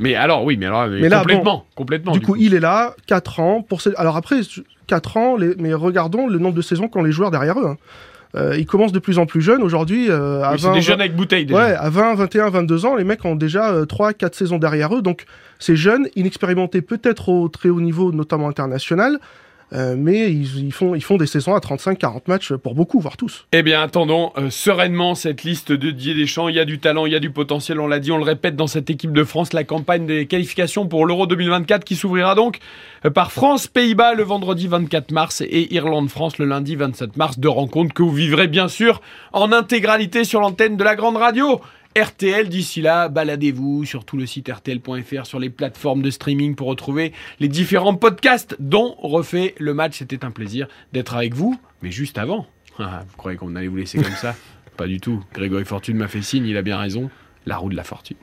Mais 0.00 0.14
alors, 0.14 0.44
oui, 0.44 0.56
mais 0.56 0.66
alors, 0.66 0.86
mais 0.86 1.00
Mais 1.00 1.08
là, 1.08 1.18
complètement, 1.20 1.64
complètement. 1.74 2.12
du, 2.12 2.20
coup, 2.20 2.36
il 2.36 2.54
est 2.54 2.60
là, 2.60 2.94
4 3.06 3.40
ans. 3.40 3.62
Pour 3.62 3.80
Alors 3.96 4.16
après, 4.16 4.36
4 4.86 5.16
ans, 5.16 5.36
les- 5.36 5.54
mais 5.58 5.74
regardons 5.74 6.28
le 6.28 6.38
nombre 6.38 6.54
de 6.54 6.62
saisons 6.62 6.86
qu'ont 6.86 7.02
les 7.02 7.10
joueurs 7.10 7.32
derrière 7.32 7.58
eux. 7.58 7.66
hein. 7.66 7.76
Euh, 8.36 8.56
ils 8.58 8.66
commencent 8.66 8.92
de 8.92 8.98
plus 9.00 9.18
en 9.18 9.26
plus 9.26 9.40
jeunes. 9.40 9.62
Aujourd'hui, 9.62 10.08
euh, 10.10 10.42
à 10.44 10.52
Oui, 10.52 10.58
c'est 10.60 10.66
20, 10.68 10.74
des 10.74 10.82
jeunes 10.82 11.00
avec 11.00 11.16
bouteille 11.16 11.46
déjà. 11.46 11.58
Ouais, 11.58 11.72
à 11.74 11.88
20, 11.88 12.14
21, 12.14 12.50
22 12.50 12.84
ans, 12.86 12.94
les 12.94 13.02
mecs 13.02 13.24
ont 13.24 13.34
déjà 13.34 13.72
3, 13.88 14.12
4 14.12 14.34
saisons 14.36 14.58
derrière 14.58 14.94
eux. 14.94 15.02
Donc, 15.02 15.24
ces 15.58 15.74
jeunes, 15.76 16.06
inexpérimentés 16.14 16.82
peut-être 16.82 17.30
au 17.30 17.48
très 17.48 17.70
haut 17.70 17.80
niveau, 17.80 18.12
notamment 18.12 18.48
international, 18.48 19.18
euh, 19.72 19.96
mais 19.98 20.32
ils, 20.32 20.66
ils 20.66 20.72
font, 20.72 20.94
ils 20.94 21.02
font 21.02 21.16
des 21.16 21.26
saisons 21.26 21.54
à 21.54 21.60
35, 21.60 21.98
40 21.98 22.28
matchs 22.28 22.52
pour 22.54 22.74
beaucoup, 22.74 23.00
voire 23.00 23.16
tous. 23.16 23.46
Eh 23.52 23.62
bien, 23.62 23.82
attendons 23.82 24.32
euh, 24.38 24.50
sereinement 24.50 25.14
cette 25.14 25.42
liste 25.42 25.72
de 25.72 25.90
Didier 25.90 26.14
Deschamps. 26.14 26.48
Il 26.48 26.56
y 26.56 26.60
a 26.60 26.64
du 26.64 26.78
talent, 26.78 27.06
il 27.06 27.12
y 27.12 27.16
a 27.16 27.20
du 27.20 27.30
potentiel, 27.30 27.80
on 27.80 27.86
l'a 27.86 27.98
dit, 27.98 28.10
on 28.10 28.18
le 28.18 28.24
répète 28.24 28.56
dans 28.56 28.66
cette 28.66 28.88
équipe 28.88 29.12
de 29.12 29.24
France. 29.24 29.52
La 29.52 29.64
campagne 29.64 30.06
des 30.06 30.26
qualifications 30.26 30.86
pour 30.86 31.04
l'Euro 31.04 31.26
2024 31.26 31.84
qui 31.84 31.96
s'ouvrira 31.96 32.34
donc 32.34 32.58
euh, 33.04 33.10
par 33.10 33.30
France-Pays-Bas 33.32 34.14
le 34.14 34.22
vendredi 34.22 34.68
24 34.68 35.10
mars 35.10 35.42
et 35.42 35.74
Irlande-France 35.74 36.38
le 36.38 36.46
lundi 36.46 36.76
27 36.76 37.16
mars. 37.16 37.38
Deux 37.38 37.48
rencontres 37.48 37.92
que 37.92 38.02
vous 38.02 38.12
vivrez 38.12 38.48
bien 38.48 38.68
sûr 38.68 39.02
en 39.32 39.52
intégralité 39.52 40.24
sur 40.24 40.40
l'antenne 40.40 40.76
de 40.76 40.84
la 40.84 40.96
grande 40.96 41.16
radio. 41.16 41.60
RTL, 41.98 42.48
d'ici 42.48 42.80
là, 42.80 43.08
baladez-vous 43.08 43.84
sur 43.84 44.04
tout 44.04 44.16
le 44.16 44.26
site 44.26 44.48
rtl.fr, 44.48 45.26
sur 45.26 45.38
les 45.38 45.50
plateformes 45.50 46.02
de 46.02 46.10
streaming 46.10 46.54
pour 46.54 46.68
retrouver 46.68 47.12
les 47.40 47.48
différents 47.48 47.94
podcasts 47.94 48.56
dont 48.60 48.94
refait 48.98 49.54
le 49.58 49.74
match. 49.74 49.98
C'était 49.98 50.24
un 50.24 50.30
plaisir 50.30 50.68
d'être 50.92 51.14
avec 51.14 51.34
vous, 51.34 51.58
mais 51.82 51.90
juste 51.90 52.18
avant. 52.18 52.46
Ah, 52.80 53.02
vous 53.08 53.16
croyez 53.16 53.36
qu'on 53.36 53.56
allait 53.56 53.66
vous 53.66 53.74
laisser 53.74 54.00
comme 54.00 54.14
ça? 54.14 54.36
Pas 54.76 54.86
du 54.86 55.00
tout. 55.00 55.24
Grégory 55.34 55.64
Fortune 55.64 55.96
m'a 55.96 56.06
fait 56.06 56.22
signe, 56.22 56.46
il 56.46 56.56
a 56.56 56.62
bien 56.62 56.78
raison. 56.78 57.10
La 57.44 57.56
roue 57.56 57.70
de 57.70 57.74
la 57.74 57.82
fortune. 57.82 58.16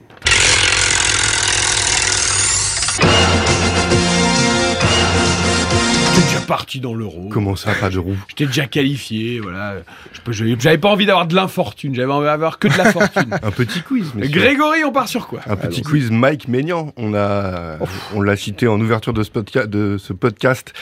J'étais 6.15 6.27
déjà 6.27 6.41
parti 6.45 6.79
dans 6.79 6.93
l'euro. 6.93 7.29
Comment 7.29 7.55
ça, 7.55 7.73
pas 7.73 7.89
de 7.89 7.99
roue 7.99 8.15
J'étais 8.29 8.45
déjà 8.45 8.67
qualifié, 8.67 9.39
voilà. 9.39 9.75
Je 10.13 10.21
peux- 10.21 10.31
J'avais 10.31 10.55
j'avais 10.59 10.77
pas 10.77 10.89
envie 10.89 11.05
d'avoir 11.05 11.27
de 11.27 11.35
l'infortune, 11.35 11.93
j'avais 11.93 12.11
envie 12.11 12.25
d'avoir 12.25 12.57
que 12.59 12.67
de 12.67 12.77
la 12.77 12.91
fortune. 12.91 13.33
Un 13.43 13.51
petit 13.51 13.81
quiz, 13.81 14.13
messieurs. 14.15 14.31
Grégory, 14.39 14.83
on 14.85 14.91
part 14.91 15.07
sur 15.07 15.27
quoi 15.27 15.41
Un 15.47 15.55
petit 15.55 15.81
quiz 15.81 16.11
Mike 16.11 16.47
Maignan. 16.47 16.93
On 16.97 17.13
a, 17.13 17.77
on 18.13 18.21
l'a 18.21 18.35
cité 18.37 18.67
en 18.67 18.79
ouverture 18.79 19.13
de 19.13 19.23
ce, 19.23 19.29
podca- 19.31 19.67
de 19.67 19.97
ce 19.97 20.13
podcast. 20.13 20.73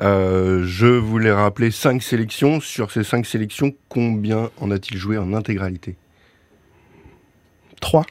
Euh, 0.00 0.62
je 0.66 0.86
voulais 0.86 1.32
rappeler 1.32 1.70
cinq 1.70 2.02
sélections. 2.02 2.60
Sur 2.60 2.90
ces 2.90 3.04
cinq 3.04 3.24
sélections, 3.26 3.72
combien 3.88 4.50
en 4.60 4.70
a-t-il 4.70 4.98
joué 4.98 5.16
en 5.18 5.32
intégralité? 5.32 5.96
3. 7.80 8.04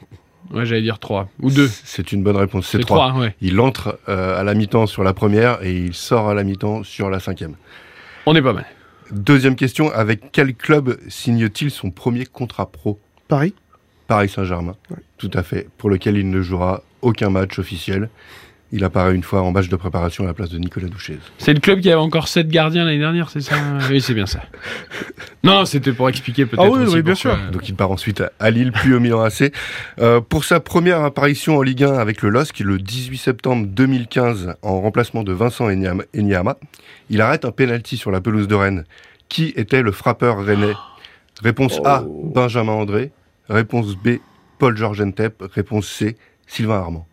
Ouais, 0.52 0.66
j'allais 0.66 0.82
dire 0.82 0.98
3 0.98 1.28
ou 1.40 1.50
2. 1.50 1.68
C'est 1.84 2.12
une 2.12 2.22
bonne 2.22 2.36
réponse. 2.36 2.66
C'est 2.66 2.78
C'est 2.78 2.84
trois. 2.84 3.08
3, 3.10 3.20
ouais. 3.20 3.34
Il 3.40 3.58
entre 3.60 3.98
euh, 4.08 4.38
à 4.38 4.42
la 4.44 4.54
mi-temps 4.54 4.86
sur 4.86 5.02
la 5.02 5.14
première 5.14 5.62
et 5.62 5.72
il 5.72 5.94
sort 5.94 6.28
à 6.28 6.34
la 6.34 6.44
mi-temps 6.44 6.82
sur 6.84 7.08
la 7.08 7.20
cinquième. 7.20 7.54
On 8.26 8.34
est 8.34 8.42
pas 8.42 8.52
mal. 8.52 8.66
Deuxième 9.10 9.56
question, 9.56 9.90
avec 9.92 10.30
quel 10.32 10.54
club 10.54 10.98
signe-t-il 11.08 11.70
son 11.70 11.90
premier 11.90 12.26
contrat 12.26 12.70
pro? 12.70 12.98
Paris 13.28 13.54
Paris 14.06 14.28
Saint-Germain, 14.28 14.76
tout 15.16 15.30
à 15.32 15.42
fait, 15.42 15.68
pour 15.78 15.88
lequel 15.88 16.16
il 16.18 16.28
ne 16.28 16.42
jouera 16.42 16.82
aucun 17.00 17.30
match 17.30 17.58
officiel. 17.58 18.10
Il 18.74 18.84
apparaît 18.84 19.14
une 19.14 19.22
fois 19.22 19.42
en 19.42 19.52
match 19.52 19.68
de 19.68 19.76
préparation 19.76 20.24
à 20.24 20.28
la 20.28 20.34
place 20.34 20.48
de 20.48 20.56
Nicolas 20.58 20.88
Douchez. 20.88 21.18
C'est 21.36 21.52
le 21.52 21.60
club 21.60 21.80
qui 21.80 21.90
avait 21.90 22.00
encore 22.00 22.26
7 22.26 22.48
gardiens 22.48 22.84
l'année 22.86 22.98
dernière, 22.98 23.28
c'est 23.28 23.42
ça 23.42 23.54
Oui, 23.90 24.00
c'est 24.00 24.14
bien 24.14 24.24
ça. 24.24 24.40
Non, 25.44 25.66
c'était 25.66 25.92
pour 25.92 26.08
expliquer 26.08 26.46
peut-être. 26.46 26.62
Ah 26.64 26.70
oui, 26.70 26.84
aussi 26.84 26.94
oui, 26.94 27.02
bien 27.02 27.14
sûr. 27.14 27.36
Donc 27.52 27.68
il 27.68 27.74
part 27.74 27.90
ensuite 27.90 28.22
à 28.40 28.50
Lille, 28.50 28.72
puis 28.72 28.94
au 28.94 29.00
Milan 29.00 29.20
AC. 29.22 29.52
Euh, 30.00 30.20
pour 30.22 30.44
sa 30.44 30.58
première 30.60 31.02
apparition 31.04 31.58
en 31.58 31.62
Ligue 31.62 31.84
1 31.84 31.92
avec 31.98 32.22
le 32.22 32.30
LOSC, 32.30 32.60
le 32.60 32.78
18 32.78 33.18
septembre 33.18 33.66
2015, 33.66 34.54
en 34.62 34.80
remplacement 34.80 35.22
de 35.22 35.32
Vincent 35.32 35.68
Enyama, 35.68 36.56
il 37.10 37.20
arrête 37.20 37.44
un 37.44 37.52
penalty 37.52 37.98
sur 37.98 38.10
la 38.10 38.20
pelouse 38.22 38.48
de 38.48 38.54
Rennes. 38.54 38.84
Qui 39.28 39.52
était 39.56 39.82
le 39.82 39.92
frappeur 39.92 40.42
rennais? 40.44 40.74
Réponse 41.42 41.78
A, 41.84 42.04
Oh. 42.06 42.30
Benjamin 42.34 42.72
André. 42.72 43.12
Réponse 43.48 43.96
B, 43.96 44.18
Paul-Georges 44.58 45.00
Entep. 45.02 45.42
Réponse 45.52 45.88
C, 45.88 46.16
Sylvain 46.46 46.76
Armand. 46.76 47.06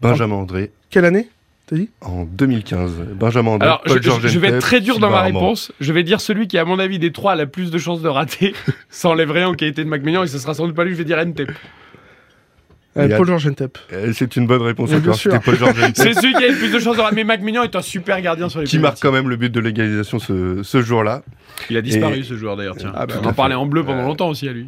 Benjamin 0.00 0.36
André, 0.36 0.70
Quelle 0.90 1.04
année 1.04 1.28
T'as 1.66 1.76
dit? 1.76 1.88
En 2.00 2.24
2015. 2.24 2.92
Benjamin 3.14 3.52
André, 3.52 3.68
Alors, 3.68 3.82
je, 3.86 3.92
Paul-Georges 3.92 4.22
je- 4.22 4.28
je 4.28 4.38
vais 4.40 4.48
être 4.48 4.58
très 4.58 4.80
dur 4.80 4.98
dans 4.98 5.08
ma 5.10 5.22
réponse. 5.22 5.70
Je 5.80 5.92
vais 5.92 6.02
dire 6.02 6.20
celui 6.20 6.48
qui, 6.48 6.58
à 6.58 6.64
mon 6.64 6.80
avis, 6.80 6.98
des 6.98 7.12
trois, 7.12 7.32
a 7.32 7.36
la 7.36 7.46
plus 7.46 7.70
de 7.70 7.78
chances 7.78 8.02
de 8.02 8.08
rater. 8.08 8.54
Ça 8.90 9.08
enlève 9.08 9.30
rien 9.30 9.48
aux 9.48 9.54
qualités 9.54 9.84
de 9.84 9.88
McMahon 9.88 10.24
et 10.24 10.26
ce 10.26 10.38
sera 10.38 10.52
sans 10.54 10.66
doute 10.66 10.74
pas 10.74 10.82
lui. 10.84 10.92
Je 10.92 10.96
vais 10.98 11.04
dire 11.04 11.24
Ntep. 11.24 11.48
Euh, 12.96 13.04
Il 13.04 13.10
y 13.10 13.12
a- 13.12 13.16
Paul-Georges 13.16 13.46
Entep. 13.46 13.78
Euh, 13.92 14.12
C'est 14.12 14.34
une 14.34 14.48
bonne 14.48 14.62
réponse 14.62 14.92
encore. 14.92 15.14
sûr. 15.14 15.30
C'était 15.30 15.44
Paul-Georges 15.44 15.80
Entep. 15.82 15.94
C'est 15.96 16.14
celui 16.14 16.32
qui 16.34 16.44
a 16.44 16.48
le 16.48 16.56
plus 16.56 16.72
de 16.72 16.78
chances 16.80 16.96
de 16.96 17.02
rater. 17.02 17.14
Mais 17.14 17.22
McMahon 17.24 17.62
est 17.62 17.76
un 17.76 17.82
super 17.82 18.20
gardien 18.20 18.48
sur 18.48 18.58
les 18.60 18.66
qui 18.66 18.80
marque 18.80 18.98
quand 19.00 19.12
même 19.12 19.28
le 19.28 19.36
but 19.36 19.50
de 19.52 19.60
l'égalisation 19.60 20.18
ce, 20.18 20.64
ce 20.64 20.82
jour-là. 20.82 21.22
Il 21.68 21.76
a 21.76 21.82
disparu 21.82 22.18
Et- 22.18 22.22
ce 22.24 22.34
joueur 22.34 22.56
d'ailleurs. 22.56 22.74
Tiens, 22.76 22.90
Ah 22.96 23.06
bah, 23.06 23.14
on 23.22 23.26
en 23.28 23.32
parlait 23.32 23.54
en 23.54 23.66
bleu 23.66 23.84
pendant 23.84 23.98
Ouais. 24.00 24.04
longtemps 24.06 24.28
aussi 24.28 24.48
à 24.48 24.52
lui. 24.52 24.66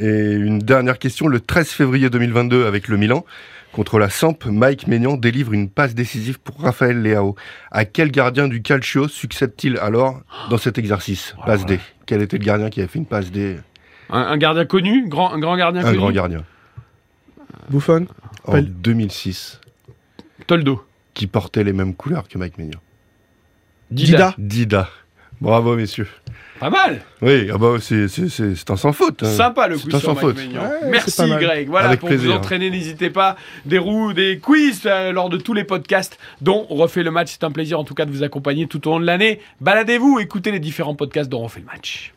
Et 0.00 0.32
une 0.34 0.58
dernière 0.58 0.98
question, 0.98 1.26
le 1.26 1.40
13 1.40 1.70
février 1.70 2.10
2022 2.10 2.66
avec 2.66 2.86
le 2.88 2.98
Milan, 2.98 3.24
contre 3.78 4.00
la 4.00 4.10
Samp, 4.10 4.44
Mike 4.46 4.88
Maignan 4.88 5.16
délivre 5.16 5.52
une 5.52 5.70
passe 5.70 5.94
décisive 5.94 6.40
pour 6.40 6.60
Raphaël 6.60 7.00
Leao. 7.00 7.36
À 7.70 7.84
quel 7.84 8.10
gardien 8.10 8.48
du 8.48 8.60
Calcio 8.60 9.06
succède-t-il 9.06 9.78
alors 9.78 10.20
dans 10.50 10.58
cet 10.58 10.78
exercice 10.78 11.36
Oh 11.38 11.42
Passe. 11.46 11.64
D. 11.64 11.78
Quel 12.04 12.20
était 12.20 12.38
le 12.38 12.44
gardien 12.44 12.70
qui 12.70 12.80
avait 12.80 12.88
fait 12.88 12.98
une 12.98 13.06
passe 13.06 13.30
D 13.30 13.56
Un, 14.10 14.18
un 14.22 14.36
gardien 14.36 14.64
connu, 14.66 15.08
grand, 15.08 15.32
un 15.32 15.38
grand 15.38 15.56
gardien 15.56 15.82
Un 15.82 15.84
connu. 15.84 15.96
grand 15.98 16.10
gardien. 16.10 16.44
Buffon 17.70 18.08
En 18.46 18.50
Appelle. 18.54 18.72
2006, 18.72 19.60
Toldo. 20.48 20.84
qui 21.14 21.28
portait 21.28 21.62
les 21.62 21.72
mêmes 21.72 21.94
couleurs 21.94 22.26
que 22.26 22.36
Mike 22.36 22.58
Maignan. 22.58 22.80
Dida. 23.92 24.34
Dida. 24.38 24.84
Dida. 24.86 24.88
Bravo 25.40 25.76
messieurs. 25.76 26.08
Pas 26.60 26.70
mal. 26.70 27.00
Oui, 27.22 27.48
ah 27.52 27.58
bah, 27.58 27.76
c'est 27.80 28.08
c'est- 28.08 28.28
c'est- 28.28 28.54
c'est 28.56 28.70
un 28.70 28.76
sans 28.76 28.92
faute. 28.92 29.22
hein. 29.22 29.26
Sympa 29.26 29.68
le 29.68 29.76
C'est 29.76 29.84
quiz 29.84 29.98
sur 29.98 30.00
sans 30.00 30.14
Mike 30.14 30.20
faute. 30.20 30.36
Ouais, 30.54 30.90
Merci. 30.90 31.22
Greg. 31.38 31.68
Voilà 31.68 31.88
Avec 31.88 32.00
pour 32.00 32.08
vous 32.08 32.14
plaisir. 32.16 32.34
entraîner, 32.36 32.70
n'hésitez 32.70 33.10
pas. 33.10 33.36
Des 33.66 33.78
roues, 33.78 34.12
des 34.12 34.38
quiz 34.38 34.82
euh, 34.86 35.12
lors 35.12 35.28
de 35.28 35.36
tous 35.36 35.54
les 35.54 35.64
podcasts 35.64 36.18
dont 36.40 36.66
on 36.70 36.74
refait 36.76 37.02
le 37.02 37.10
match. 37.10 37.28
C'est 37.32 37.44
un 37.44 37.50
plaisir 37.52 37.78
en 37.78 37.84
tout 37.84 37.94
cas 37.94 38.04
de 38.06 38.10
vous 38.10 38.22
accompagner 38.22 38.66
tout 38.66 38.86
au 38.88 38.92
long 38.92 39.00
de 39.00 39.06
l'année. 39.06 39.40
Baladez-vous, 39.60 40.18
écoutez 40.20 40.50
les 40.50 40.60
différents 40.60 40.94
podcasts 40.94 41.28
dont 41.30 41.40
on 41.40 41.44
refait 41.44 41.60
le 41.60 41.66
match. 41.66 42.12